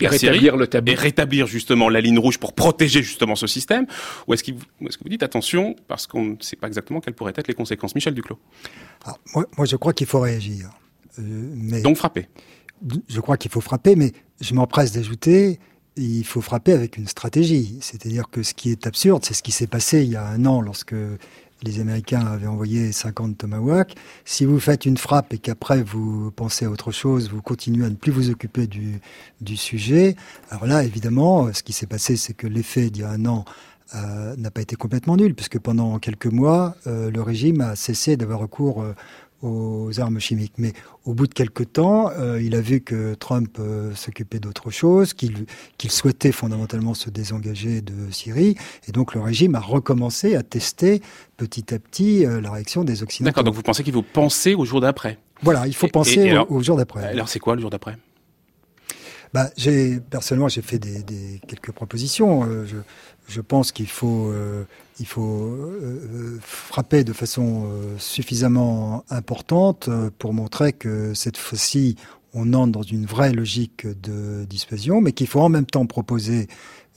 [0.00, 0.90] et rétablir le tabou.
[0.90, 3.86] Et rétablir justement la ligne rouge pour protéger justement ce système
[4.26, 7.00] Ou est-ce que, vous, est que vous dites attention parce qu'on ne sait pas exactement
[7.00, 8.38] quelles pourraient être les conséquences Michel Duclos.
[9.04, 10.70] Alors, moi, moi, je crois qu'il faut réagir.
[11.18, 11.22] Euh,
[11.54, 12.28] mais Donc frapper.
[13.08, 15.58] Je crois qu'il faut frapper, mais je m'empresse d'ajouter,
[15.96, 17.78] il faut frapper avec une stratégie.
[17.80, 20.44] C'est-à-dire que ce qui est absurde, c'est ce qui s'est passé il y a un
[20.44, 20.94] an lorsque
[21.62, 23.94] les Américains avaient envoyé 50 Tomahawk.
[24.24, 27.90] Si vous faites une frappe et qu'après vous pensez à autre chose, vous continuez à
[27.90, 30.16] ne plus vous occuper du, sujet,
[30.50, 33.44] alors là, évidemment, ce qui s'est passé, c'est que l'effet d'il y a un an
[33.94, 38.16] euh, n'a pas été complètement nul, puisque pendant quelques mois, euh, le régime a cessé
[38.16, 38.94] d'avoir recours euh,
[39.46, 40.54] aux armes chimiques.
[40.58, 40.72] Mais
[41.04, 45.14] au bout de quelques temps, euh, il a vu que Trump euh, s'occupait d'autre chose,
[45.14, 45.46] qu'il
[45.90, 48.56] souhaitait fondamentalement se désengager de Syrie,
[48.88, 51.00] et donc le régime a recommencé à tester
[51.36, 53.30] petit à petit euh, la réaction des Occidentaux.
[53.30, 55.18] D'accord, donc vous pensez qu'il faut penser au jour d'après?
[55.42, 57.04] Voilà, il faut penser au, jour d'après.
[57.04, 57.96] Alors c'est quoi le jour d'après?
[59.36, 59.50] Bah,
[60.10, 62.44] personnellement j'ai fait des, quelques propositions.
[62.64, 62.76] je,
[63.28, 64.64] je pense qu'il faut, euh,
[65.18, 71.96] euh, frapper de façon euh, suffisamment importante pour montrer que cette fois-ci,
[72.34, 76.48] on entre dans une vraie logique de dissuasion, mais qu'il faut en même temps proposer,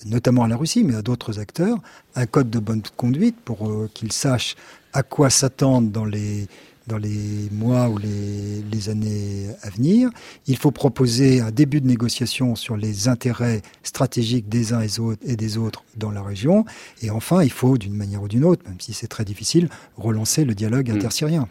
[0.05, 1.77] notamment à la Russie, mais à d'autres acteurs,
[2.15, 4.55] un code de bonne conduite pour qu'ils sachent
[4.91, 6.47] à quoi s'attendre dans les
[6.89, 10.09] dans les mois ou les, les, années à venir.
[10.47, 15.57] Il faut proposer un début de négociation sur les intérêts stratégiques des uns et des
[15.57, 16.65] autres dans la région.
[17.01, 20.43] Et enfin, il faut, d'une manière ou d'une autre, même si c'est très difficile, relancer
[20.43, 20.95] le dialogue hmm.
[20.95, 21.47] intersyrien.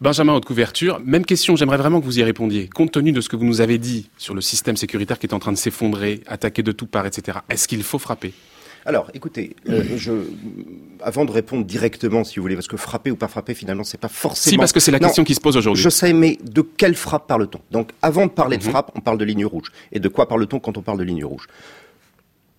[0.00, 2.68] Benjamin, haute couverture, même question, j'aimerais vraiment que vous y répondiez.
[2.68, 5.34] Compte tenu de ce que vous nous avez dit sur le système sécuritaire qui est
[5.34, 8.34] en train de s'effondrer, attaqué de toutes parts, etc., est-ce qu'il faut frapper?
[8.86, 10.12] Alors, écoutez, euh, je,
[11.02, 13.98] avant de répondre directement, si vous voulez, parce que frapper ou pas frapper, finalement, c'est
[13.98, 14.50] pas forcément.
[14.50, 15.82] Si, parce que c'est la question qui se pose aujourd'hui.
[15.82, 17.60] Je sais, mais de quelle frappe parle-t-on?
[17.70, 18.70] Donc, avant de parler de mhm.
[18.70, 19.72] frappe, on parle de ligne rouge.
[19.92, 21.46] Et de quoi parle-t-on quand on parle de ligne rouge?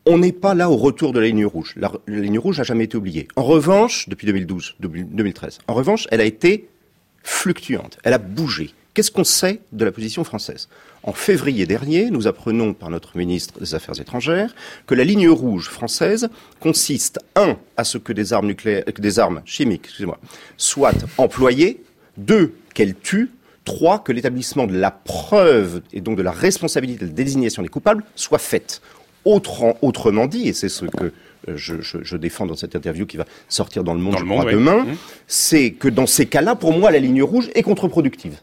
[0.08, 1.74] On n'est pas là au retour de la ligne rouge.
[1.78, 3.28] La, la ligne rouge n'a jamais été oubliée.
[3.36, 6.68] En revanche, depuis 2012, 2013, en revanche, elle a été
[7.24, 7.98] fluctuante.
[8.04, 8.72] Elle a bougé.
[8.94, 10.70] Qu'est-ce qu'on sait de la position française?
[11.06, 14.56] En février dernier, nous apprenons par notre ministre des Affaires étrangères
[14.88, 19.20] que la ligne rouge française consiste, un, à ce que des armes nucléaires, que des
[19.20, 20.18] armes chimiques, excusez-moi,
[20.58, 21.84] soient employées,
[22.18, 23.30] deux, qu'elles tuent,
[23.66, 27.70] trois, que l'établissement de la preuve et donc de la responsabilité de la désignation des
[27.70, 28.82] coupables soit faite.
[29.26, 31.06] autrement dit, et c'est ce que
[31.50, 34.16] euh, je, je, je, défends dans cette interview qui va sortir dans le monde,
[34.52, 34.96] demain, mmh.
[35.28, 38.40] c'est que dans ces cas-là, pour moi, la ligne rouge est contre-productive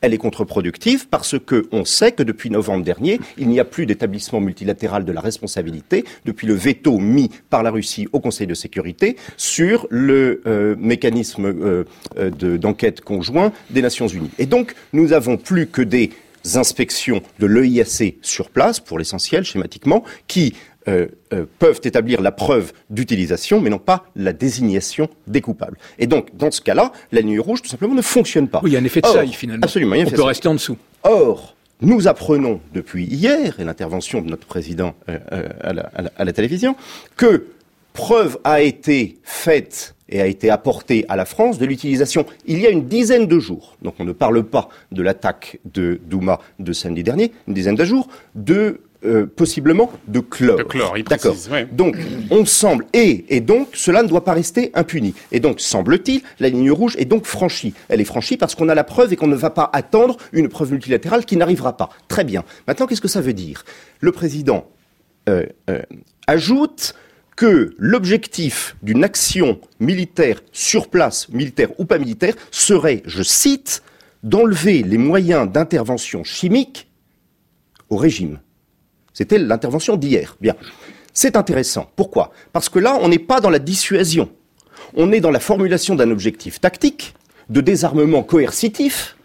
[0.00, 3.86] elle est contre-productive parce que on sait que depuis novembre dernier, il n'y a plus
[3.86, 8.54] d'établissement multilatéral de la responsabilité depuis le veto mis par la Russie au Conseil de
[8.54, 11.84] sécurité sur le euh, mécanisme euh,
[12.18, 14.30] euh, d'enquête conjoint des Nations Unies.
[14.38, 16.10] Et donc, nous n'avons plus que des
[16.54, 20.54] inspections de l'EIAC sur place, pour l'essentiel, schématiquement, qui
[20.88, 25.76] euh, euh, peuvent établir la preuve d'utilisation, mais non pas la désignation des coupables.
[25.98, 28.60] Et donc, dans ce cas-là, la ligne rouge, tout simplement, ne fonctionne pas.
[28.62, 29.64] Oui, il y a un effet de saille, finalement.
[29.64, 29.96] Absolument.
[29.98, 30.78] On peut rester en dessous.
[31.02, 35.18] Or, nous apprenons depuis hier, et l'intervention de notre président euh,
[35.60, 36.74] à, la, à, la, télévision,
[37.16, 37.48] que
[37.92, 42.66] preuve a été faite et a été apportée à la France de l'utilisation il y
[42.66, 46.72] a une dizaine de jours, donc on ne parle pas de l'attaque de Douma de
[46.72, 50.58] samedi dernier, une dizaine de jours, de euh, possiblement de chlore.
[50.58, 51.36] De chlore, D'accord.
[51.70, 51.96] Donc,
[52.30, 55.14] on semble et et donc cela ne doit pas rester impuni.
[55.30, 57.74] Et donc, semble-t-il, la ligne rouge est donc franchie.
[57.88, 60.48] Elle est franchie parce qu'on a la preuve et qu'on ne va pas attendre une
[60.48, 61.90] preuve multilatérale qui n'arrivera pas.
[62.08, 62.42] Très bien.
[62.66, 63.64] Maintenant, qu'est-ce que ça veut dire?
[64.00, 64.68] Le président
[65.28, 65.82] euh, euh,
[66.26, 66.94] ajoute
[67.36, 73.84] que l'objectif d'une action militaire sur place, militaire ou pas militaire, serait, je cite,
[74.24, 76.88] d'enlever les moyens d'intervention chimique
[77.90, 78.40] au régime.
[79.18, 80.36] C'était l'intervention d'hier.
[80.40, 80.54] Bien.
[81.12, 81.90] C'est intéressant.
[81.96, 82.30] Pourquoi?
[82.52, 84.28] Parce que là, on n'est pas dans la dissuasion.
[84.94, 87.14] On est dans la formulation d'un objectif tactique,
[87.50, 89.16] de désarmement coercitif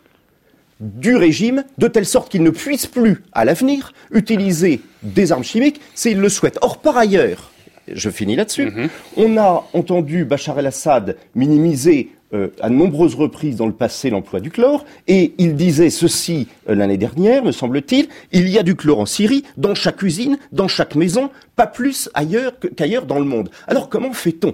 [0.79, 5.79] du régime, de telle sorte qu'il ne puisse plus, à l'avenir, utiliser des armes chimiques
[5.93, 6.57] s'il le souhaite.
[6.63, 7.51] Or, par ailleurs,
[7.87, 8.89] je finis là-dessus, Mhm.
[9.17, 14.49] on a entendu Bachar el-Assad minimiser euh, à nombreuses reprises dans le passé l'emploi du
[14.49, 18.99] chlore, et il disait ceci euh, l'année dernière, me semble-t-il, il y a du chlore
[18.99, 23.49] en Syrie, dans chaque usine, dans chaque maison, pas plus ailleurs qu'ailleurs dans le monde.
[23.67, 24.51] Alors comment fait-on?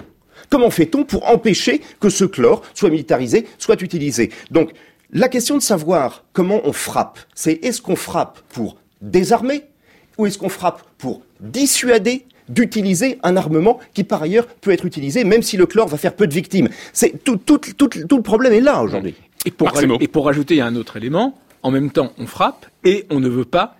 [0.50, 4.32] Comment fait-on pour empêcher que ce chlore soit militarisé, soit utilisé?
[4.52, 4.72] Donc,
[5.12, 9.64] la question de savoir comment on frappe, c'est est-ce qu'on frappe pour désarmer
[10.18, 15.24] ou est-ce qu'on frappe pour dissuader d'utiliser un armement qui par ailleurs peut être utilisé
[15.24, 16.68] même si le chlore va faire peu de victimes.
[16.94, 19.14] C'est tout, tout, tout, tout le problème est là aujourd'hui.
[19.46, 19.70] Et pour,
[20.02, 21.40] et pour rajouter, il y a un autre élément.
[21.64, 23.76] En même temps, on frappe et on ne veut pas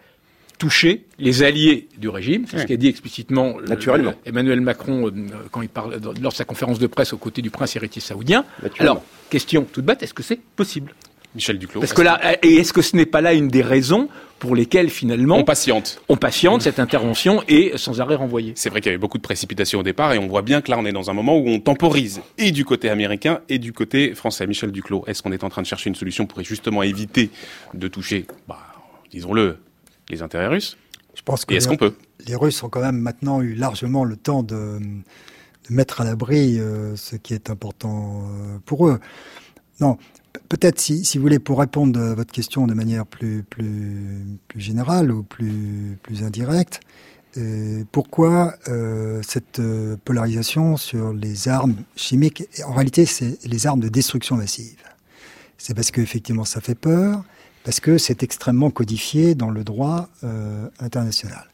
[0.58, 2.46] toucher les alliés du régime.
[2.50, 4.14] C'est ce qu'a dit explicitement le- Naturellement.
[4.26, 5.12] Emmanuel Macron euh,
[5.52, 8.02] quand il parle dans- lors de sa conférence de presse aux côtés du prince héritier
[8.02, 8.44] saoudien.
[8.80, 10.94] Alors, question toute bête, est-ce que c'est possible?
[11.36, 11.80] Michel Duclos.
[11.80, 14.10] Parce que là, et est-ce que ce n'est pas là une des raisons
[14.40, 16.02] pour lesquelles finalement on patiente.
[16.10, 19.24] on patiente cette intervention est sans arrêt renvoyée C'est vrai qu'il y avait beaucoup de
[19.24, 21.48] précipitations au départ et on voit bien que là on est dans un moment où
[21.48, 24.48] on temporise et du côté américain et du côté français.
[24.48, 27.30] Michel Duclos, est-ce qu'on est en train de chercher une solution pour justement éviter
[27.74, 28.58] de toucher, bah,
[29.12, 29.58] disons-le,
[30.10, 30.78] les intérêts russes?
[31.16, 31.96] Je pense que Et est-ce les, qu'on peut?
[32.28, 36.60] les Russes ont quand même maintenant eu largement le temps de, de mettre à l'abri
[36.60, 39.00] euh, ce qui est important euh, pour eux.
[39.82, 39.98] Non,
[40.48, 43.46] peut-être si, vous voulez, pour répondre à votre question de manière plus,
[44.56, 46.80] générale ou plus, indirecte,
[47.38, 53.82] euh, pourquoi euh, cette euh, polarisation sur les armes chimiques En réalité, c'est les armes
[53.82, 54.78] de destruction massive?
[55.58, 57.24] C'est parce qu'effectivement, ça fait peur,
[57.64, 60.08] parce que c'est extrêmement codifié dans le droit
[60.80, 61.46] international.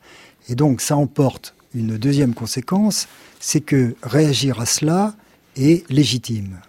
[0.47, 3.07] Et donc, ça emporte une deuxième conséquence,
[3.39, 5.15] c'est que réagir à cela
[5.55, 6.59] est légitime.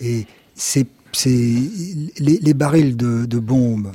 [0.00, 0.86] Et c'est
[1.24, 3.92] les, barils de, de bombes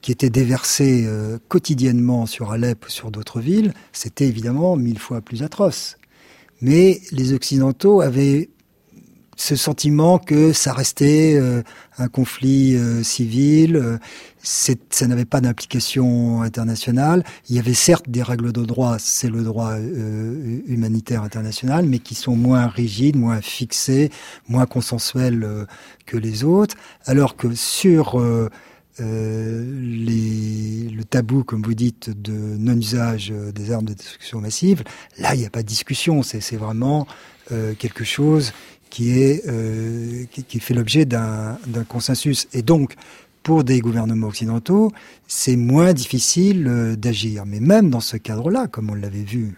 [0.00, 5.20] qui étaient déversés euh, quotidiennement sur Alep ou sur d'autres villes, c'était évidemment mille fois
[5.20, 5.96] plus atroce.
[6.60, 8.50] Mais les Occidentaux avaient
[9.36, 11.62] ce sentiment que ça restait euh,
[11.98, 13.98] un conflit euh, civil, euh,
[14.42, 17.24] ça n'avait pas d'implication internationale.
[17.48, 19.78] Il y avait certes des règles de droit, c'est le droit
[20.66, 24.10] humanitaire international, mais qui sont moins rigides, moins fixées,
[24.46, 25.48] moins consensuelles
[26.04, 26.76] que les autres.
[27.06, 28.20] Alors que sur
[28.98, 34.84] le tabou, comme vous dites, de non-usage des armes de destruction massive,
[35.16, 36.22] là, il n'y a pas de discussion.
[36.22, 37.06] C'est vraiment
[37.78, 38.52] quelque chose
[38.94, 42.46] qui est euh, qui, qui fait l'objet d'un consensus.
[42.52, 42.94] Et donc,
[43.42, 44.92] pour des gouvernements occidentaux,
[45.26, 47.42] c'est moins difficile euh, d'agir.
[47.44, 49.56] Mais même dans ce cadre-là, comme on l'avait vu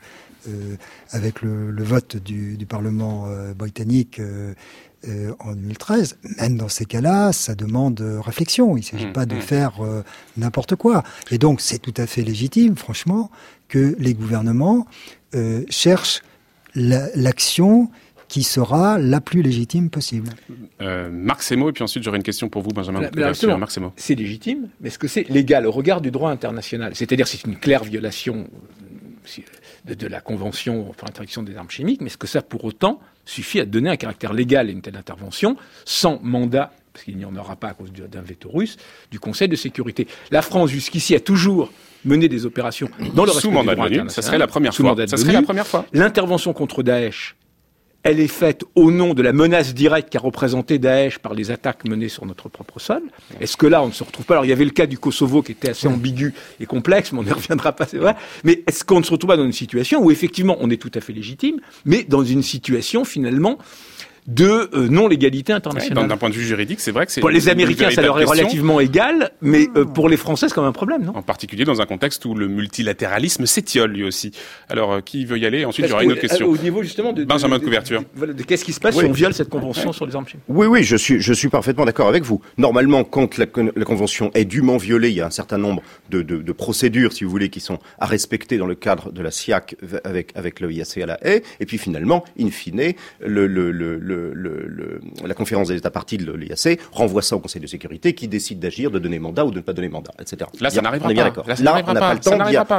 [0.49, 0.77] euh,
[1.11, 4.23] avec le, le vote du, du Parlement britannique
[5.39, 8.77] en 2013, même dans ces cas-là, ça demande réflexion.
[8.79, 9.41] Il ne s'agit Mmh, pas de mmh.
[9.43, 9.73] faire
[10.39, 11.03] n'importe quoi.
[11.31, 13.31] Et donc, c'est tout à fait légitime, franchement,
[13.69, 14.87] que les gouvernements
[15.69, 16.23] cherchent
[16.75, 17.91] la- l'action
[18.29, 20.31] qui sera la plus légitime possible.
[20.81, 23.09] euh, Marc Semo, et puis ensuite j'aurai une question pour vous, Benjamin.
[23.59, 23.93] Marc Semo.
[23.97, 26.93] C'est légitime, mais est-ce que c'est légal au regard du droit international?
[26.95, 28.49] C'est-à-dire c'est une claire violation
[29.87, 33.01] de, de la Convention pour l'interdiction des armes chimiques, mais est-ce que ça pour autant
[33.25, 37.25] suffit à donner un caractère légal à une telle intervention sans mandat parce qu'il n'y
[37.27, 38.79] en aura pas à cause du- d'un veto russe,
[39.11, 40.07] du Conseil de sécurité?
[40.31, 41.71] La France, jusqu'ici, a toujours
[42.07, 44.73] mené des opérations dans le respect Sous mandat de droit l'ONU, ça serait la première
[44.73, 44.93] Sous fois.
[44.93, 45.43] mandat de Ça serait l'ONU.
[45.43, 45.85] la première fois.
[45.93, 47.37] L'intervention contre Daesh,
[48.07, 51.85] elle est faite au nom de la menace directe qu'a représentée Daesh par les attaques
[51.85, 53.03] menées sur notre propre sol.
[53.41, 54.35] Est-ce que là, on ne se retrouve pas?
[54.35, 57.19] Alors, il y avait le cas du Kosovo qui était assez ambigu et complexe, mais
[57.19, 58.15] on n'y reviendra pas, c'est vrai.
[58.45, 60.93] Mais est-ce qu'on ne se retrouve pas dans une situation où, effectivement, on est tout
[60.95, 63.59] à fait légitime, mais dans une situation, finalement,
[64.27, 67.21] de euh, non-légalité internationale D'un d'un point de vue juridique, c'est vrai que c'est.
[67.21, 70.63] Pour les Américains, ça leur est relativement égal, mais euh, pour les Français, c'est quand
[70.63, 74.33] même un problème, non En particulier dans un contexte où le multilatéralisme s'étiole lui aussi.
[74.69, 76.47] Alors, euh, qui veut y aller Ensuite, j'aurai une autre question.
[76.49, 78.01] Au niveau justement de, de- Benjamin de de- couverture.
[78.01, 79.05] de- voilà, de qu'est-ce qui se passe Oui.
[79.05, 80.45] si on viole cette convention sur les armes chimiques?
[80.49, 82.41] Oui, oui, je suis, je suis parfaitement d'accord avec vous.
[82.59, 85.83] Normalement, quand la, con- la convention est dûment violée, il y a un certain nombre
[86.11, 89.23] de, de, de procédures, si vous voulez, qui sont à respecter dans le cadre de
[89.23, 91.43] la SIAC avec, avec le IAC à la haie.
[91.61, 94.16] Et puis finalement, in fine, le, le, le, le,
[95.25, 98.59] la conférence des États partis de l'IAC renvoie ça au Conseil de sécurité qui décide
[98.59, 100.51] d'agir, de donner mandat ou de ne pas donner mandat, etc.
[100.61, 101.45] Là, ça n'arrivera pas.
[101.59, 102.33] Là, on n'a pas le temps.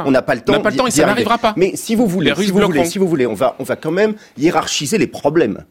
[0.06, 0.52] On n'a pas le temps.
[0.52, 1.54] On n'a pas le temps et ça n'arrivera pas.
[1.56, 3.90] Mais si vous voulez, si vous voulez, si vous voulez, on va, on va quand
[3.90, 5.64] même hiérarchiser les problèmes.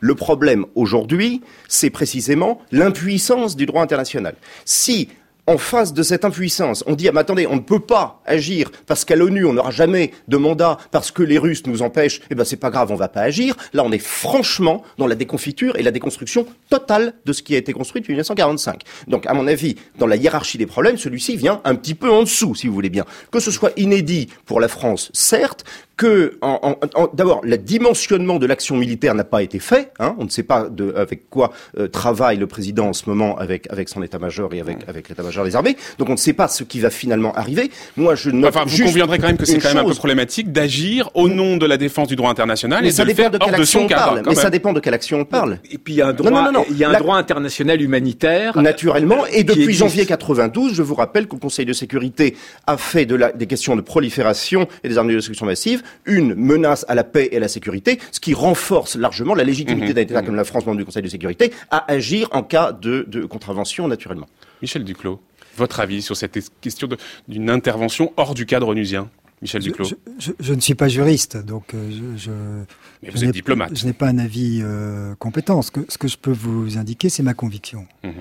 [0.00, 4.34] Le problème aujourd'hui, c'est précisément l'impuissance du droit international.
[4.64, 5.08] Si
[5.46, 8.70] en face de cette impuissance, on dit ah, mais attendez, on ne peut pas agir
[8.86, 12.20] parce qu'à l'ONU on n'aura jamais de mandat parce que les Russes nous empêchent.
[12.30, 13.56] Eh ben c'est pas grave, on va pas agir.
[13.72, 17.58] Là, on est franchement dans la déconfiture et la déconstruction totale de ce qui a
[17.58, 18.82] été construit depuis 1945.
[19.08, 22.22] Donc, à mon avis, dans la hiérarchie des problèmes, celui-ci vient un petit peu en
[22.22, 23.04] dessous, si vous voulez bien.
[23.30, 25.64] Que ce soit inédit pour la France, certes,
[25.96, 29.92] que en, en, d'abord le dimensionnement de l'action militaire n'a pas été fait.
[30.00, 33.36] Hein, on ne sait pas de, avec quoi euh, travaille le président en ce moment
[33.38, 35.76] avec avec son état-major et avec avec l'état-major des armées.
[35.98, 37.70] Donc on ne sait pas ce qui va finalement arriver.
[37.96, 40.50] Moi, je note enfin, vous conviendrez quand même que c'est quand même un peu problématique
[40.52, 43.22] d'agir au nom de la défense du droit international mais et ça de dépend le
[43.22, 44.02] faire de quelle hors de action son on cadre.
[44.04, 44.22] parle.
[44.24, 44.34] Mais même.
[44.34, 45.58] ça dépend de quelle action on parle.
[45.70, 46.64] Et puis il y a un droit, non, non, non.
[46.70, 48.58] Il y a un La- droit international humanitaire.
[48.60, 49.78] Naturellement, et depuis existe.
[49.80, 52.36] janvier 92, je vous rappelle que le Conseil de sécurité
[52.66, 56.34] a fait de la, des questions de prolifération et des armes de destruction massive une
[56.34, 59.92] menace à la paix et à la sécurité, ce qui renforce largement la légitimité Mhm,
[59.94, 60.26] d'un État mhm.
[60.26, 63.88] comme la France, membre du Conseil de sécurité, à agir en cas de, de contravention,
[63.88, 64.26] naturellement.
[64.62, 65.20] Michel Duclos,
[65.56, 66.88] votre avis sur cette question
[67.28, 69.10] d'une intervention hors du cadre onusien?
[69.42, 69.84] Michel Je, Duclos.
[69.84, 73.26] je- je- je ne suis pas juriste, donc euh, je, je, Mais je vous êtes
[73.26, 73.76] n'ai- diplomate.
[73.76, 75.60] Je n'ai pas un avis euh, compétent.
[75.60, 77.86] Ce que, ce que je peux vous indiquer, c'est ma conviction.
[78.04, 78.12] Mhm.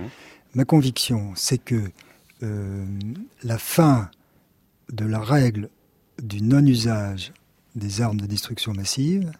[0.55, 1.75] Ma conviction, c'est que
[2.41, 2.83] euh,
[3.43, 4.09] la fin
[4.91, 5.69] de la règle
[6.21, 7.31] du non-usage
[7.75, 9.31] des armes de destruction massive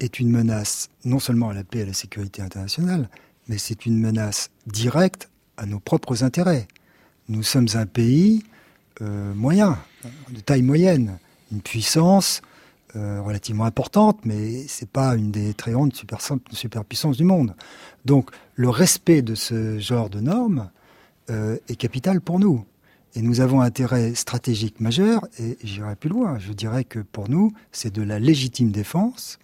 [0.00, 3.08] est une menace non seulement à la paix et à la sécurité internationale,
[3.48, 6.66] mais c'est une menace directe à nos propres intérêts.
[7.28, 8.42] Nous sommes un pays
[9.00, 9.78] euh, moyen,
[10.30, 11.18] de taille moyenne,
[11.50, 12.42] une puissance
[12.96, 16.18] euh, relativement importante, mais c'est pas une des très grandes super,
[16.50, 17.54] superpuissances du monde.
[18.04, 20.70] Donc le respect de ce genre de normes
[21.30, 22.64] euh, est capital pour nous.
[23.14, 26.38] Et nous avons intérêt stratégique majeur, et j'irai plus loin.
[26.38, 29.38] Je dirais que pour nous, c'est de la légitime défense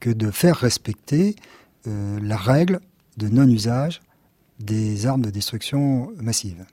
[0.00, 1.36] que de faire respecter
[1.86, 2.80] euh, la règle
[3.18, 4.00] de non-usage
[4.60, 6.64] des armes de destruction massive.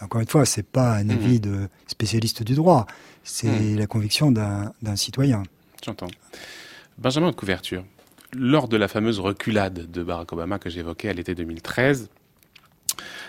[0.00, 2.86] Encore une fois, c'est pas un avis de spécialiste du droit,
[3.22, 3.78] c'est Mhm.
[3.78, 5.44] la conviction d'un d'un citoyen.
[5.84, 6.08] J'entends.
[6.98, 7.84] Benjamin de couverture.
[8.34, 12.08] Lors de la fameuse reculade de Barack Obama que j'évoquais à l'été 2013,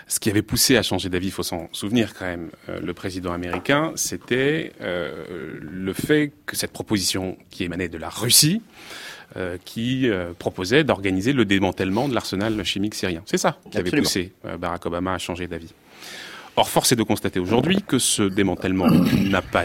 [0.06, 2.94] ce qui avait poussé à changer d'avis, il faut s'en souvenir quand même, euh, le
[2.94, 8.62] président américain, c'était euh, le fait que cette proposition qui émanait de la Russie,
[9.36, 10.08] euh, qui
[10.38, 13.22] proposait d'organiser le démantèlement de l'arsenal chimique syrien.
[13.26, 15.72] C'est ça qui avait poussé Barack Obama à changer d'avis.
[16.56, 19.64] Or, force est de constater aujourd'hui que ce démantèlement n'a pas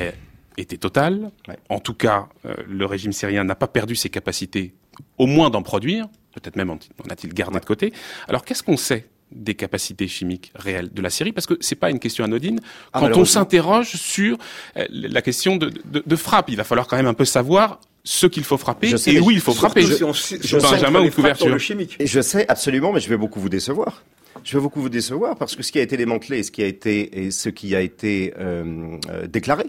[0.58, 1.32] été total.
[1.48, 1.58] Ouais.
[1.70, 4.74] En tout cas, euh, le régime syrien n'a pas perdu ses capacités,
[5.18, 6.08] au moins d'en produire.
[6.34, 7.94] Peut-être même en en a-t-il gardé de côté.
[8.28, 11.90] Alors, qu'est-ce qu'on sait des capacités chimiques réelles de la Syrie Parce que c'est pas
[11.90, 12.60] une question anodine.
[12.94, 14.38] Ah, Quand on s'interroge sur
[14.78, 17.80] euh, la question de, de- de frappe, il va falloir quand même un peu savoir
[18.04, 19.86] ce qu'il faut frapper Je sais, et où il faut frapper.
[20.04, 20.12] On
[20.60, 21.60] Benjamin ou couverture.
[21.60, 21.96] chimique.
[22.00, 24.04] Et je sais absolument, mais je vais beaucoup vous décevoir.
[24.44, 26.66] Je vais beaucoup vous décevoir parce que ce qui a été démantelé, ce qui a
[26.66, 29.66] été et ce qui a été euh, euh, déclaré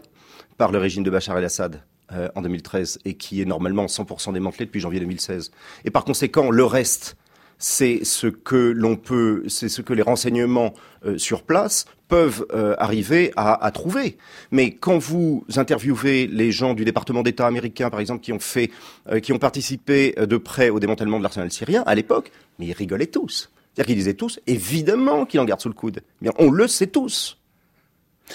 [0.58, 1.82] par le régime de Bachar el-Assad
[2.12, 5.50] euh, en 2013 et qui est normalement 100% démantelé depuis janvier 2016.
[5.84, 7.16] Et par conséquent, le reste,
[7.62, 10.72] c'est ce que l'on peut, c'est ce que les renseignements
[11.06, 14.16] euh, sur place peuvent euh, arriver à, à trouver.
[14.50, 18.70] Mais quand vous interviewez les gens du département d'État américain, par exemple, qui ont fait,
[19.11, 22.66] euh, qui ont participé euh, de près au démantèlement de l'arsenal syrien à l'époque, mais
[22.66, 23.50] ils rigolaient tous.
[23.74, 26.00] C'est-à-dire qu'ils disaient tous, évidemment qu'il en garde sous le coude.
[26.20, 27.36] Bien, on le sait tous.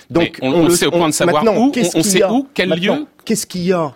[0.10, 3.06] Mais on- on le- sait au point de savoir où, on- sait où, quel lieu
[3.26, 3.94] Qu'est-ce qu'il y a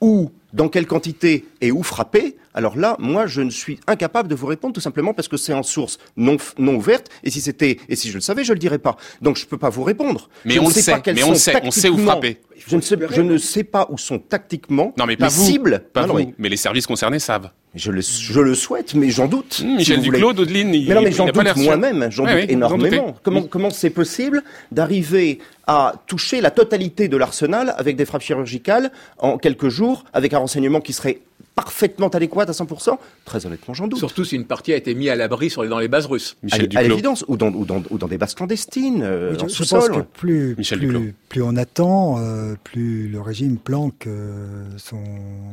[0.00, 4.34] Où Dans quelle quantité Et où frapper Alors là, moi, je ne suis incapable de
[4.34, 7.08] vous répondre tout simplement parce que c'est en source non, ouverte.
[7.24, 8.96] Et si c'était, et si je le savais, je le dirais pas.
[9.20, 10.28] Donc je peux pas vous répondre.
[10.44, 12.38] Mais Je on ne sait, pas mais on sait, on sait où frapper.
[12.66, 15.44] Je ne sais, je ne sais pas où sont tactiquement Non, mais pas les vous.
[15.44, 15.82] cibles.
[15.92, 17.50] Pas Non, vous, mais mais les services concernés savent.
[17.74, 19.54] je le, je le souhaite, mais j'en doute.
[19.54, 20.00] Si Michel.
[20.00, 23.16] Duclos, Daudeline, il, Mais non, mais j'en doute moi-même, j'en doute oui, énormément.
[23.24, 28.92] Comment comment c'est possible d'arriver à toucher la totalité de l'arsenal avec des frappes chirurgicales
[29.18, 31.20] en quelques jours, avec un renseignement qui serait
[31.54, 33.98] parfaitement adéquat à 100% Très honnêtement, j'en doute.
[33.98, 36.36] Surtout si une partie a été mise à l'abri sur les- dans les bases russes.
[36.42, 36.88] à, Michel à Duclos.
[36.88, 39.56] l'évidence, ou dans, ou, dans, ou dans des bases clandestines, euh, Oui, je, en je
[39.70, 45.02] pense que plus, on attend, euh, plus le régime planque euh, son,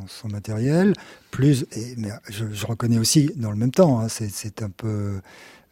[0.08, 0.94] son matériel,
[1.32, 1.66] plus.
[1.76, 5.20] Et, mais je, je reconnais aussi, dans le même temps, hein, c'est c'est un peu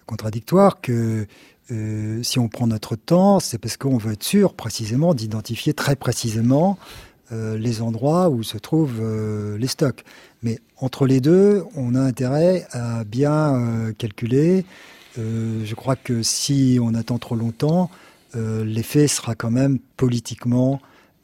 [0.06, 1.26] contradictoire que
[1.72, 5.96] euh, si on prend notre temps, c'est parce qu'on veut être sûr précisément d'identifier très
[5.98, 6.78] précisément
[7.32, 9.04] les endroits où se trouvent
[9.58, 10.04] les stocks.
[10.44, 14.66] Mais entre les deux, on a intérêt à bien calculer.
[15.18, 17.90] je crois que si on attend trop longtemps,
[18.34, 20.80] l'effet sera quand même politiquement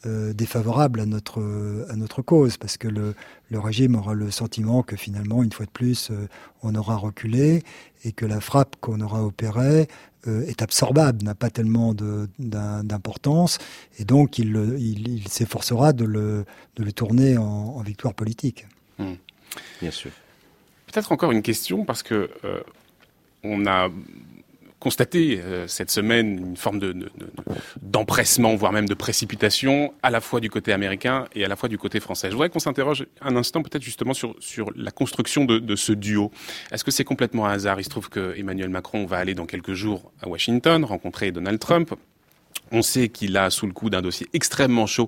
[0.05, 1.41] euh, défavorable à notre,
[1.89, 3.15] à notre cause, parce que le,
[3.49, 6.27] le, régime aura le sentiment que finalement, une fois de plus, euh,
[6.61, 7.63] on aura reculé
[8.03, 9.85] et que la frappe qu'on aura opérée euh,
[10.25, 11.93] est absorbable, n'a pas tellement
[12.39, 13.57] d'importance,
[13.99, 16.45] et donc il, il, s'efforcera de le,
[16.75, 18.65] de le tourner en, en victoire politique.
[18.99, 19.13] Mmh.
[19.81, 20.11] Bien sûr.
[20.87, 22.29] Peut-être encore une question, parce que
[23.43, 23.89] on a
[24.83, 26.93] constaté euh, cette semaine une forme de,
[27.81, 31.69] d'empressement, voire même de précipitation, à la fois du côté américain et à la fois
[31.69, 32.27] du côté français.
[32.27, 35.93] Je voudrais qu'on s'interroge un instant peut-être justement sur, sur la construction de, de ce
[35.93, 36.31] duo.
[36.71, 37.79] Est-ce que c'est complètement un hasard?
[37.79, 41.59] Il se trouve que Emmanuel Macron va aller dans quelques jours à Washington rencontrer Donald
[41.59, 41.93] Trump.
[42.71, 45.07] On sait qu'il a sous le coup d'un dossier extrêmement chaud,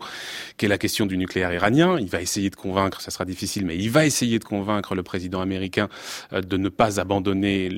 [0.57, 1.97] qui est la question du nucléaire iranien.
[1.99, 5.03] Il va essayer de convaincre, ça sera difficile, mais il va essayer de convaincre le
[5.03, 5.89] président américain
[6.33, 7.69] euh, de ne pas abandonner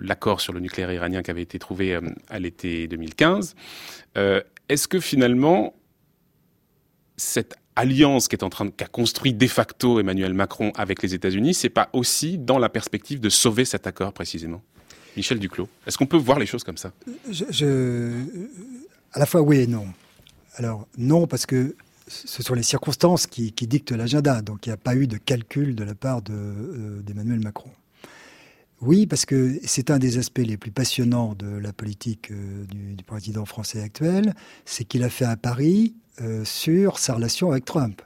[0.00, 3.54] l'accord sur le nucléaire iranien qui avait été trouvé euh, à l'été 2015.
[4.16, 5.74] Euh, est-ce que finalement,
[7.16, 12.58] cette alliance qu'a construit de facto Emmanuel Macron avec les États-Unis, c'est pas aussi dans
[12.58, 14.62] la perspective de sauver cet accord précisément?
[15.16, 16.92] Michel Duclos, est-ce qu'on peut voir les choses comme ça?
[19.12, 19.86] À la fois oui et non.
[20.56, 21.74] Alors non parce que
[22.10, 25.74] ce sont les circonstances qui, dictent l'agenda, donc il n'y a pas eu de calcul
[25.74, 27.70] de la part euh, d'Emmanuel Macron.
[28.80, 33.04] Oui, parce que c'est un des aspects les plus passionnants de la politique euh, du,
[33.04, 34.34] président français actuel,
[34.64, 38.02] c'est qu'il a fait un pari euh, sur sa relation avec Trump.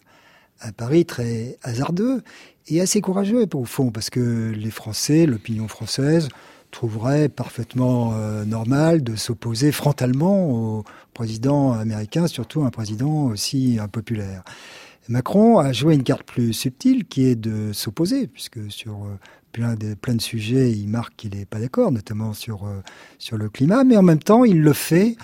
[0.60, 2.22] Un pari très hasardeux
[2.68, 6.28] et assez courageux au fond, parce que les Français, l'opinion française,
[6.74, 14.42] trouverait parfaitement euh, normal de s'opposer frontalement au président américain, surtout un président aussi impopulaire.
[15.08, 19.18] Macron a joué une carte plus subtile qui est de s'opposer, puisque sur euh,
[19.52, 22.82] plein de, plein de sujets, il marque qu'il n'est pas d'accord, notamment sur, euh,
[23.18, 25.16] sur le climat, mais en même temps, il le fait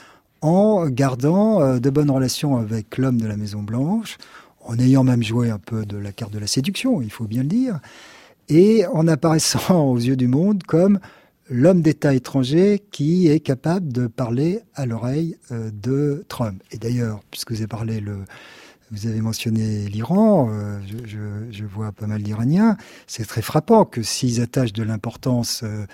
[0.42, 4.18] en gardant de bonnes relations avec l'homme de la Maison Blanche,
[4.64, 7.42] en ayant même joué un peu de la carte de la séduction, il faut bien
[7.42, 7.80] le dire,
[8.48, 11.00] et en apparaissant aux yeux du monde comme
[11.50, 16.62] l'homme d'État étranger qui est capable de parler à l'oreille euh, de Trump.
[16.70, 18.18] Et d'ailleurs, puisque vous avez parlé le,
[18.92, 20.78] vous avez mentionné l'Iran, euh,
[21.50, 22.76] je, vois pas mal d'Iraniens.
[23.06, 25.84] C'est très frappant que s'ils attachent de l'importance euh,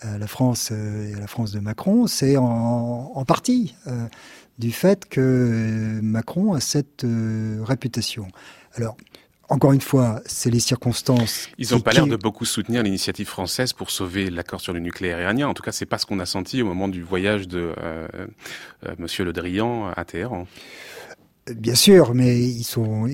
[0.00, 3.74] à la France et à la France de Macron, c'est en, en, partie
[4.58, 7.06] du fait que Macron a cette
[7.62, 8.26] réputation.
[8.74, 8.96] Alors,
[9.48, 11.48] encore une fois, c'est les circonstances.
[11.58, 15.20] Ils n'ont pas l'air de beaucoup soutenir l'initiative française pour sauver l'accord sur le nucléaire
[15.20, 15.48] iranien.
[15.48, 18.08] En tout cas, c'est pas ce qu'on a senti au moment du voyage de euh,
[18.86, 20.46] euh, Monsieur Le Drian à Téhéran.
[21.54, 23.06] Bien sûr, mais ils sont,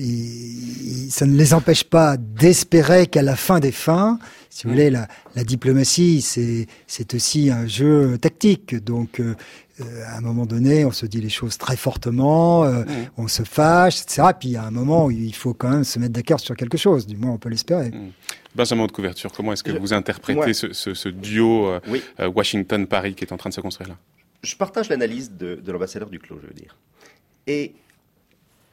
[1.09, 4.19] ça ne les empêche pas d'espérer qu'à la fin des fins,
[4.49, 4.73] si vous mm.
[4.73, 8.75] voulez, la, la diplomatie, c'est, c'est aussi un jeu tactique.
[8.75, 9.35] Donc, euh,
[9.81, 12.83] euh, à un moment donné, on se dit les choses très fortement, euh,
[13.17, 14.29] on se fâche, etc.
[14.39, 17.07] Puis à un moment, il faut quand même se mettre d'accord sur quelque chose.
[17.07, 17.89] Du moins, on peut l'espérer.
[17.89, 18.11] Mmh.
[18.55, 23.37] Benjamin de couverture, comment est-ce que vous interprétez ce, duo euh, Washington-Paris qui est en
[23.37, 23.97] train de se construire là?
[24.43, 26.77] Je partage l'analyse de, de l'ambassadeur Duclos, je veux dire.
[27.47, 27.75] Et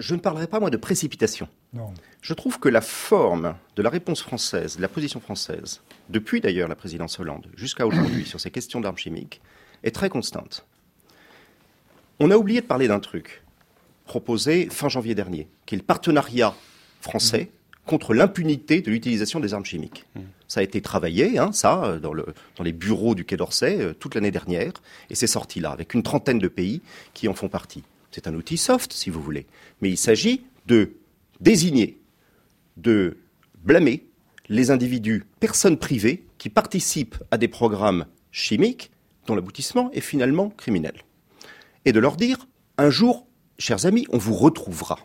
[0.01, 1.49] je ne parlerai pas, moi, de précipitation.
[1.73, 1.93] Non.
[2.23, 6.69] Je trouve que la forme de la réponse française, de la position française, depuis d'ailleurs
[6.69, 9.41] la présidence Hollande jusqu'à aujourd'hui sur ces questions d'armes chimiques,
[9.83, 10.67] est très constante.
[12.21, 13.43] On a oublié de parler d'un truc
[14.05, 16.55] proposé fin janvier dernier, qui est le partenariat
[17.01, 17.51] français
[17.87, 20.05] contre l'impunité de l'utilisation des armes chimiques.
[20.15, 20.21] Mmh.
[20.49, 22.13] Ça a été travaillé, hein, ça, dans,
[22.63, 24.73] les bureaux du Quai d'Orsay euh, toute l'année dernière,
[25.11, 26.83] et c'est sorti là, avec une trentaine de pays
[27.15, 27.85] qui en font partie.
[28.11, 29.47] C'est un outil soft, si vous voulez,
[29.81, 30.93] mais il s'agit de
[31.41, 31.99] désigner,
[32.77, 33.17] de
[33.63, 34.05] blâmer
[34.49, 38.91] les individus, personnes privées, qui participent à des programmes chimiques
[39.27, 40.95] dont l'aboutissement est finalement criminel
[41.89, 43.27] et de leur dire, un jour,
[43.59, 44.99] chers amis, on vous retrouvera.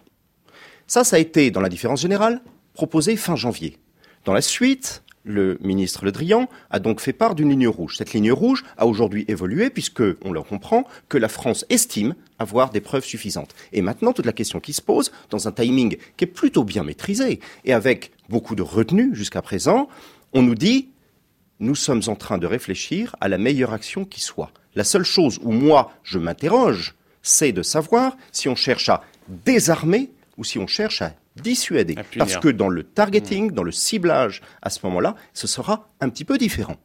[0.86, 2.42] Ça, ça a été, dans la différence générale,
[2.74, 3.78] proposé fin janvier.
[4.26, 7.96] Dans la suite, le ministre Le Drian a donc fait part d'une ligne rouge.
[7.98, 12.70] Cette ligne rouge a aujourd'hui évolué puisque, on le comprend, que la France estime avoir
[12.70, 13.56] des preuves suffisantes.
[13.72, 16.84] Et maintenant, toute la question qui se pose, dans un timing qui est plutôt bien
[16.84, 19.88] maîtrisé et avec beaucoup de retenue jusqu'à présent,
[20.34, 20.90] on nous dit,
[21.64, 24.51] nous sommes en train de réfléchir à la meilleure action qui soit.
[24.76, 30.11] La seule chose où moi je m'interroge, c'est de savoir si on cherche à désarmer
[30.38, 31.95] ou si on cherche à dissuader.
[32.18, 36.26] Parce que dans le targeting, dans le ciblage, à ce moment-là, ce sera un petit
[36.26, 36.76] peu différent.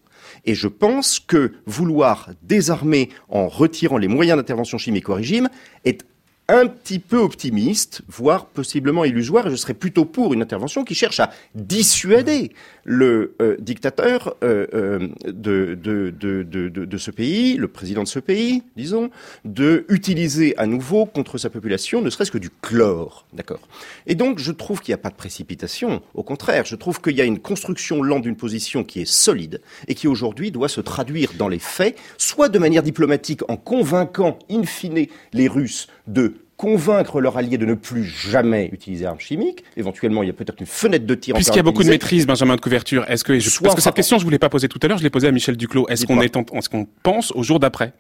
[0.45, 5.49] Et je pense que vouloir désarmer en retirant les moyens d'intervention chimique au régime
[5.85, 6.05] est
[6.51, 10.95] un petit peu optimiste, voire possiblement illusoire, et je serais plutôt pour une intervention qui
[10.95, 12.53] cherche à dissuader
[12.85, 18.19] le euh, dictateur euh, euh, de, de, de, de, ce pays, le président de ce
[18.19, 19.11] pays, disons,
[19.45, 23.69] de utiliser à nouveau contre sa population ne serait-ce que du chlore, d'accord?
[24.07, 27.15] Et donc je trouve qu'il n'y a pas de précipitation, au contraire, je trouve qu'il
[27.15, 30.81] y a une construction lente d'une position qui est solide et qui aujourd'hui doit se
[30.81, 36.38] traduire dans les faits, soit de manière diplomatique en convainquant in fine les Russes de
[36.59, 39.65] convaincre leur allié de ne plus jamais utiliser armes chimiques.
[39.77, 41.35] Éventuellement, il y a peut-être une fenêtre de tir.
[41.35, 43.95] Puisqu'il y a beaucoup de maîtrise, Benjamin de couverture, est-ce que je, parce que cette
[43.95, 45.89] question je voulais pas poser tout à l'heure, je l'ai posée à Michel Duclos.
[45.89, 47.93] Est-ce qu'on est, est-ce qu'on pense au jour d'après,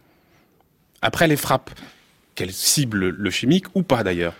[1.00, 1.70] après les frappes,
[2.34, 4.34] qu'elle cible le chimique ou pas d'ailleurs?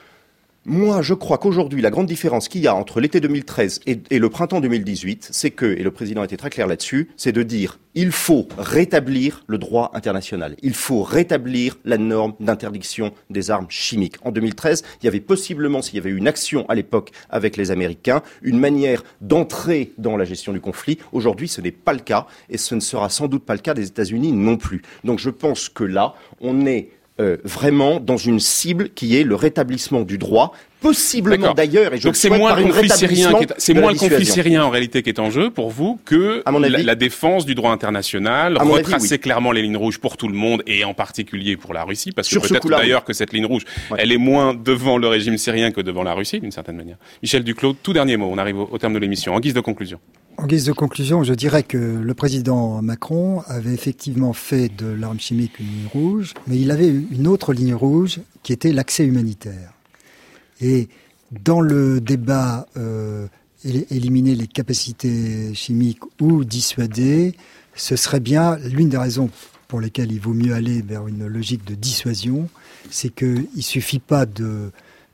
[0.68, 4.28] Moi, je crois qu'aujourd'hui, la grande différence qu'il y a entre l'été 2013 et, le
[4.28, 8.12] printemps 2018, c'est que, et le président été très clair là-dessus, c'est de dire il
[8.12, 10.56] faut rétablir le droit international.
[10.62, 14.16] Il faut rétablir la norme d'interdiction des armes chimiques.
[14.22, 17.56] En 2013, il y avait possiblement, s'il y avait eu une action à l'époque avec
[17.56, 20.98] les Américains, une manière d'entrer dans la gestion du conflit.
[21.12, 23.74] Aujourd'hui, ce n'est pas le cas, et ce ne sera sans doute pas le cas
[23.74, 24.82] des États-Unis non plus.
[25.02, 26.90] Donc je pense que là, on est
[27.20, 32.04] euh, vraiment dans une cible qui est le rétablissement du droit, possiblement d'ailleurs, et je
[32.04, 35.18] Donc c'est moins le conflit syrien, c'est moins le conflit syrien en réalité qui est
[35.18, 36.42] en jeu pour vous que
[36.84, 40.84] la, défense du droit international, retracer clairement les lignes rouges pour tout le monde et
[40.84, 43.64] en particulier pour la Russie, parce que peut-être d'ailleurs que cette ligne rouge,
[43.96, 46.96] elle est moins devant le régime syrien que devant la Russie d'une certaine manière.
[47.22, 49.98] Michel Duclos, tout dernier mot, on arrive au terme de l'émission, en guise de conclusion.
[50.36, 55.18] En guise de conclusion, je dirais que le président Macron avait effectivement fait de l'arme
[55.18, 59.72] chimique une ligne rouge, mais il avait une autre ligne rouge qui était l'accès humanitaire.
[60.60, 60.88] Et
[61.30, 63.26] dans le débat euh,
[63.64, 67.34] éliminer les capacités chimiques ou dissuader,
[67.74, 69.30] ce serait bien l'une des raisons
[69.68, 72.48] pour lesquelles il vaut mieux aller vers une logique de dissuasion,
[72.90, 74.70] c'est qu'il ne suffit pas de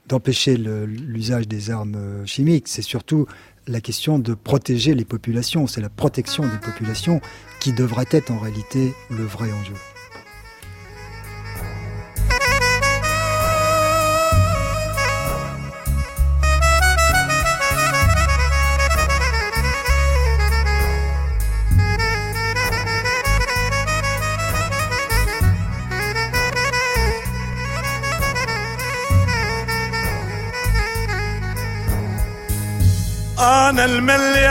[0.07, 3.27] d'empêcher l'usage des armes chimiques, c'est surtout
[3.67, 5.67] la question de protéger les populations.
[5.67, 7.21] C'est la protection des populations
[7.61, 9.94] qui devrait être en réalité le vrai enjeu.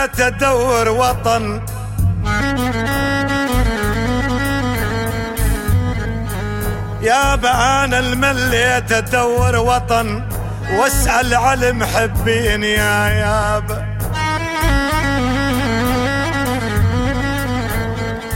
[0.04, 1.62] المليت ادور وطن.
[7.02, 10.24] يابا أنا المليت ادور وطن.
[10.80, 13.93] واسأل على المحبين يا يابا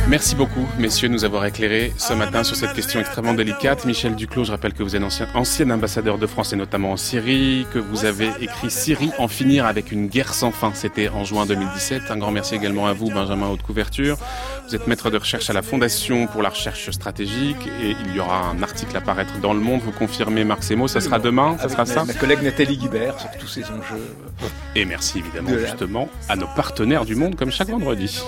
[0.10, 3.84] Merci beaucoup, messieurs, de nous avoir éclairés ce matin sur cette question extrêmement délicate.
[3.84, 6.98] Michel Duclos, je rappelle que vous êtes ancien, ancien ambassadeur de France et notamment en
[6.98, 10.72] Syrie, que vous avez écrit Syrie, en finir avec une guerre sans fin.
[10.74, 12.04] C'était en juin 2017.
[12.10, 14.18] Un grand merci également à vous, Benjamin Haute Couverture.
[14.70, 18.22] Vous êtes maître de recherche à la Fondation pour la recherche stratégique et il y
[18.22, 19.82] aura un article à paraître dans Le Monde.
[19.82, 23.30] Vous confirmez, Marc Semo, ça sera demain, ça sera ça Ma collègue Nathalie Guibert sur
[23.38, 24.16] tous ces enjeux.
[24.74, 28.22] Et merci évidemment justement à nos partenaires du Monde comme chaque vendredi.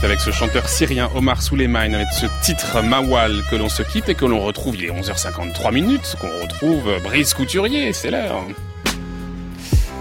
[0.00, 4.08] C'est avec ce chanteur syrien Omar Souleyman, avec ce titre Mawal que l'on se quitte
[4.08, 8.42] et que l'on retrouve, il est 11h53 minutes, qu'on retrouve Brice Couturier, c'est l'heure.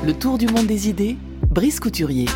[0.06, 1.18] Le tour du monde des idées,
[1.50, 2.28] Brice Couturier.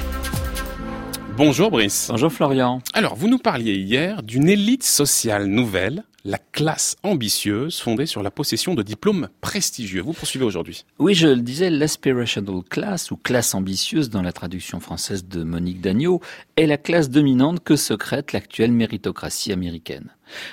[1.38, 2.08] Bonjour Brice.
[2.10, 2.82] Bonjour Florian.
[2.94, 8.32] Alors, vous nous parliez hier d'une élite sociale nouvelle la classe ambitieuse fondée sur la
[8.32, 10.02] possession de diplômes prestigieux.
[10.02, 10.86] Vous poursuivez aujourd'hui.
[10.98, 15.82] Oui, je le disais, l'aspirational class ou classe ambitieuse dans la traduction française de Monique
[15.82, 16.22] Dagneau
[16.56, 20.12] est la classe dominante que secrète l'actuelle méritocratie américaine.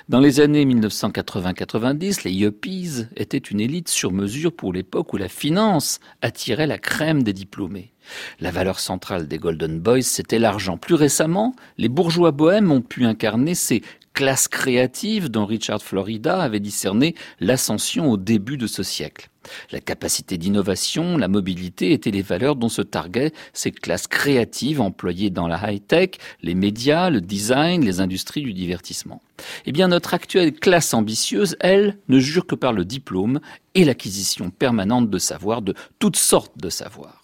[0.09, 5.29] Dans les années 1980-90, les yuppies étaient une élite sur mesure pour l'époque où la
[5.29, 7.93] finance attirait la crème des diplômés.
[8.41, 10.77] La valeur centrale des Golden Boys, c'était l'argent.
[10.77, 13.83] Plus récemment, les bourgeois bohèmes ont pu incarner ces
[14.15, 19.31] classe créative dont Richard Florida avait discerné l'ascension au début de ce siècle.
[19.73, 25.31] La capacité d'innovation, la mobilité étaient les valeurs dont se targuaient ces classes créatives employées
[25.31, 26.11] dans la high-tech,
[26.43, 29.23] les médias, le design, les industries du divertissement.
[29.65, 33.41] Eh bien, notre actuelle classe ambitieuse, elle, ne jure que par le diplôme
[33.75, 37.20] et l'acquisition permanente de savoir, de toutes sortes de savoirs.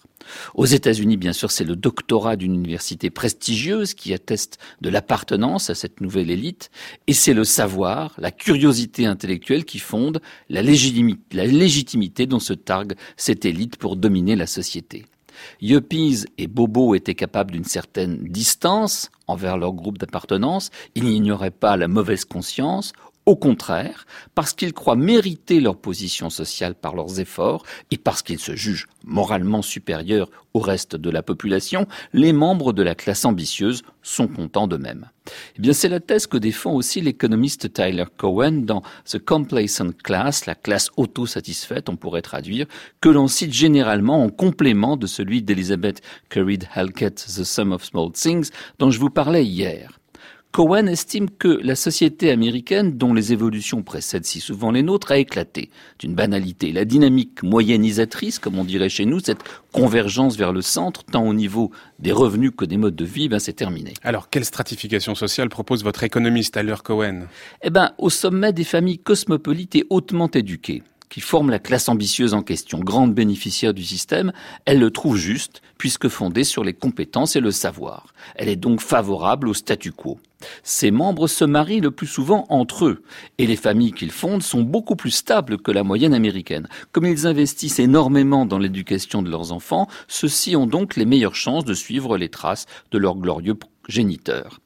[0.55, 5.75] Aux États-Unis, bien sûr, c'est le doctorat d'une université prestigieuse qui atteste de l'appartenance à
[5.75, 6.69] cette nouvelle élite,
[7.07, 13.45] et c'est le savoir, la curiosité intellectuelle qui fonde la légitimité, dont se targue cette
[13.45, 15.05] élite pour dominer la société.
[15.61, 21.77] Yuppies et Bobo étaient capables d'une certaine distance envers leur groupe d'appartenance, ils n'ignoraient pas
[21.77, 22.93] la mauvaise conscience,
[23.27, 24.05] au contraire,
[24.35, 28.87] parce qu'ils croient mériter leur position sociale par leurs efforts et parce qu'ils se jugent
[29.03, 34.65] moralement supérieurs au reste de la population, les membres de la classe ambitieuse sont contents
[34.65, 35.09] d'eux-mêmes.
[35.57, 40.45] Eh bien, c'est la thèse que défend aussi l'économiste Tyler Cowen dans The Complacent Class,
[40.45, 42.65] la classe auto-satisfaite, on pourrait traduire,
[43.01, 48.13] que l'on cite généralement en complément de celui d'Elizabeth Currid Halkett, The Sum of Small
[48.13, 49.99] Things, dont je vous parlais hier.
[50.51, 55.17] Cohen estime que la société américaine, dont les évolutions précèdent si souvent les nôtres, a
[55.17, 55.69] éclaté
[55.99, 56.71] d'une banalité.
[56.71, 61.33] La dynamique moyennisatrice, comme on dirait chez nous, cette convergence vers le centre, tant au
[61.35, 63.93] niveau des revenus que des modes de vie, ben c'est terminé.
[64.03, 67.27] Alors, quelle stratification sociale propose votre économiste Tyler Cohen?
[67.61, 72.33] Eh ben, au sommet des familles cosmopolites et hautement éduquées qui forment la classe ambitieuse
[72.33, 74.33] en question, grande bénéficiaire du système,
[74.65, 78.13] elle le trouve juste, puisque fondée sur les compétences et le savoir.
[78.35, 80.19] Elle est donc favorable au statu quo.
[80.63, 83.03] Ses membres se marient le plus souvent entre eux,
[83.37, 86.67] et les familles qu'ils fondent sont beaucoup plus stables que la moyenne américaine.
[86.91, 91.65] Comme ils investissent énormément dans l'éducation de leurs enfants, ceux-ci ont donc les meilleures chances
[91.65, 93.57] de suivre les traces de leurs glorieux
[93.87, 94.59] géniteurs.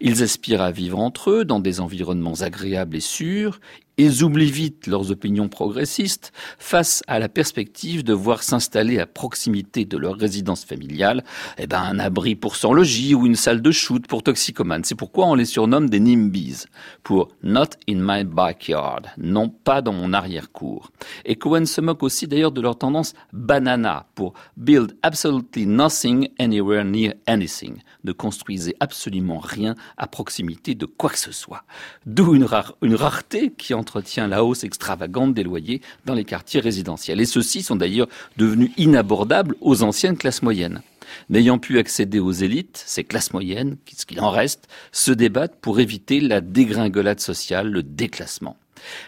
[0.00, 3.60] Ils aspirent à vivre entre eux dans des environnements agréables et sûrs.
[4.02, 9.84] Ils oublient vite leurs opinions progressistes face à la perspective de voir s'installer à proximité
[9.84, 11.22] de leur résidence familiale
[11.58, 14.84] eh ben, un abri pour sans-logis ou une salle de shoot pour toxicomanes.
[14.84, 16.64] C'est pourquoi on les surnomme des NIMBYs,
[17.02, 20.92] pour Not in my backyard, non pas dans mon arrière-cour.
[21.26, 26.86] Et Cohen se moque aussi d'ailleurs de leur tendance banana, pour Build absolutely nothing anywhere
[26.86, 31.64] near anything, ne construisez absolument rien à proximité de quoi que ce soit.
[32.06, 32.48] D'où une,
[32.80, 37.20] une rareté qui entre entretient la hausse extravagante des loyers dans les quartiers résidentiels.
[37.20, 40.80] Et ceux-ci sont d'ailleurs devenus inabordables aux anciennes classes moyennes.
[41.28, 45.80] N'ayant pu accéder aux élites, ces classes moyennes, ce qu'il en reste, se débattent pour
[45.80, 48.56] éviter la dégringolade sociale, le déclassement.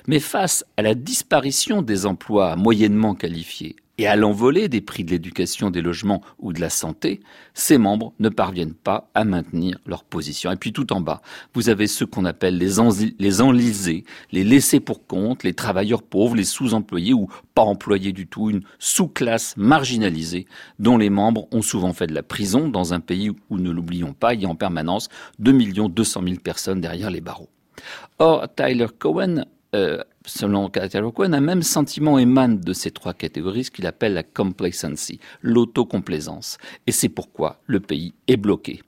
[0.08, 5.10] Mais face à la disparition des emplois moyennement qualifiés, et à l'envolée des prix de
[5.10, 7.20] l'éducation, des logements ou de la santé,
[7.52, 10.50] ces membres ne parviennent pas à maintenir leur position.
[10.50, 11.20] Et puis tout en bas,
[11.54, 12.78] vous avez ceux qu'on appelle les,
[13.18, 18.26] les enlisés, les laissés pour compte, les travailleurs pauvres, les sous-employés ou pas employés du
[18.26, 20.46] tout, une sous-classe marginalisée
[20.78, 24.14] dont les membres ont souvent fait de la prison dans un pays où, ne l'oublions
[24.14, 25.52] pas, il y a en permanence 2
[25.88, 27.50] 200 000 personnes derrière les barreaux.
[28.18, 29.44] Or, Tyler Cohen
[29.74, 34.22] euh, selon Cohen, un même sentiment émane de ces trois catégories, ce qu'il appelle la
[34.22, 36.58] complacency, l'autocomplaisance.
[36.86, 38.82] Et c'est pourquoi le pays est bloqué.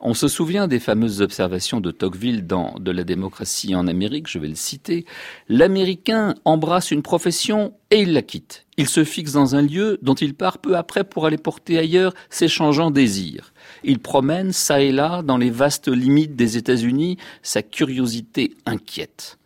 [0.00, 4.38] On se souvient des fameuses observations de Tocqueville dans De la démocratie en Amérique, je
[4.38, 5.04] vais le citer.
[5.48, 8.64] L'Américain embrasse une profession et il la quitte.
[8.76, 12.14] Il se fixe dans un lieu dont il part peu après pour aller porter ailleurs
[12.30, 13.52] ses changeants désirs.
[13.82, 19.37] Il promène ça et là dans les vastes limites des États-Unis sa curiosité inquiète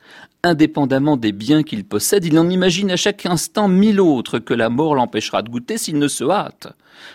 [0.44, 4.70] indépendamment des biens qu'il possède, il en imagine à chaque instant mille autres que la
[4.70, 6.66] mort l'empêchera de goûter s'il ne se hâte.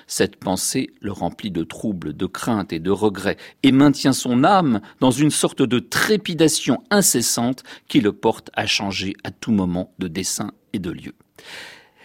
[0.07, 4.80] Cette pensée le remplit de troubles, de craintes et de regrets, et maintient son âme
[5.01, 10.07] dans une sorte de trépidation incessante qui le porte à changer à tout moment de
[10.07, 11.13] dessin et de lieu.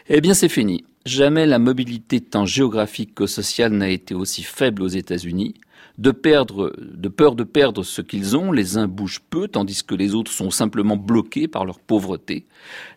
[0.09, 0.85] Eh bien, c'est fini.
[1.07, 5.55] Jamais la mobilité tant géographique que sociale n'a été aussi faible aux États-Unis
[5.99, 9.95] de perdre, de peur de perdre ce qu'ils ont, les uns bougent peu, tandis que
[9.95, 12.47] les autres sont simplement bloqués par leur pauvreté.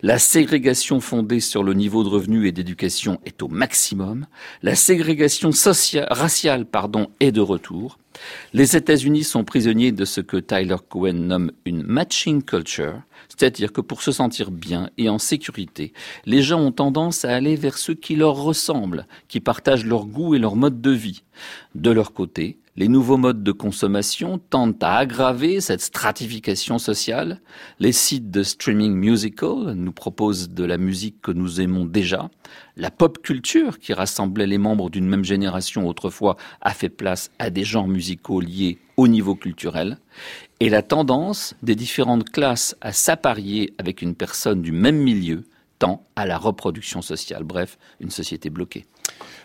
[0.01, 4.27] La ségrégation fondée sur le niveau de revenu et d'éducation est au maximum.
[4.61, 7.97] La ségrégation sociale, raciale, pardon, est de retour.
[8.53, 13.81] Les États-Unis sont prisonniers de ce que Tyler Cohen nomme une matching culture, c'est-à-dire que
[13.81, 15.91] pour se sentir bien et en sécurité,
[16.25, 20.35] les gens ont tendance à aller vers ceux qui leur ressemblent, qui partagent leur goût
[20.35, 21.23] et leur mode de vie.
[21.73, 27.39] De leur côté, les nouveaux modes de consommation tendent à aggraver cette stratification sociale.
[27.79, 32.29] Les sites de streaming musical nous proposent de la musique que nous aimons déjà.
[32.75, 37.49] La pop culture, qui rassemblait les membres d'une même génération autrefois, a fait place à
[37.49, 39.97] des genres musicaux liés au niveau culturel.
[40.59, 45.45] Et la tendance des différentes classes à s'apparier avec une personne du même milieu
[45.79, 47.43] tend à la reproduction sociale.
[47.43, 48.85] Bref, une société bloquée.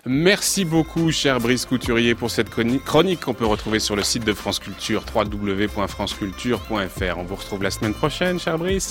[0.07, 4.33] Merci beaucoup, cher Brice Couturier, pour cette chronique qu'on peut retrouver sur le site de
[4.33, 7.19] France Culture, www.franceculture.fr.
[7.19, 8.89] On vous retrouve la semaine prochaine, cher Brice.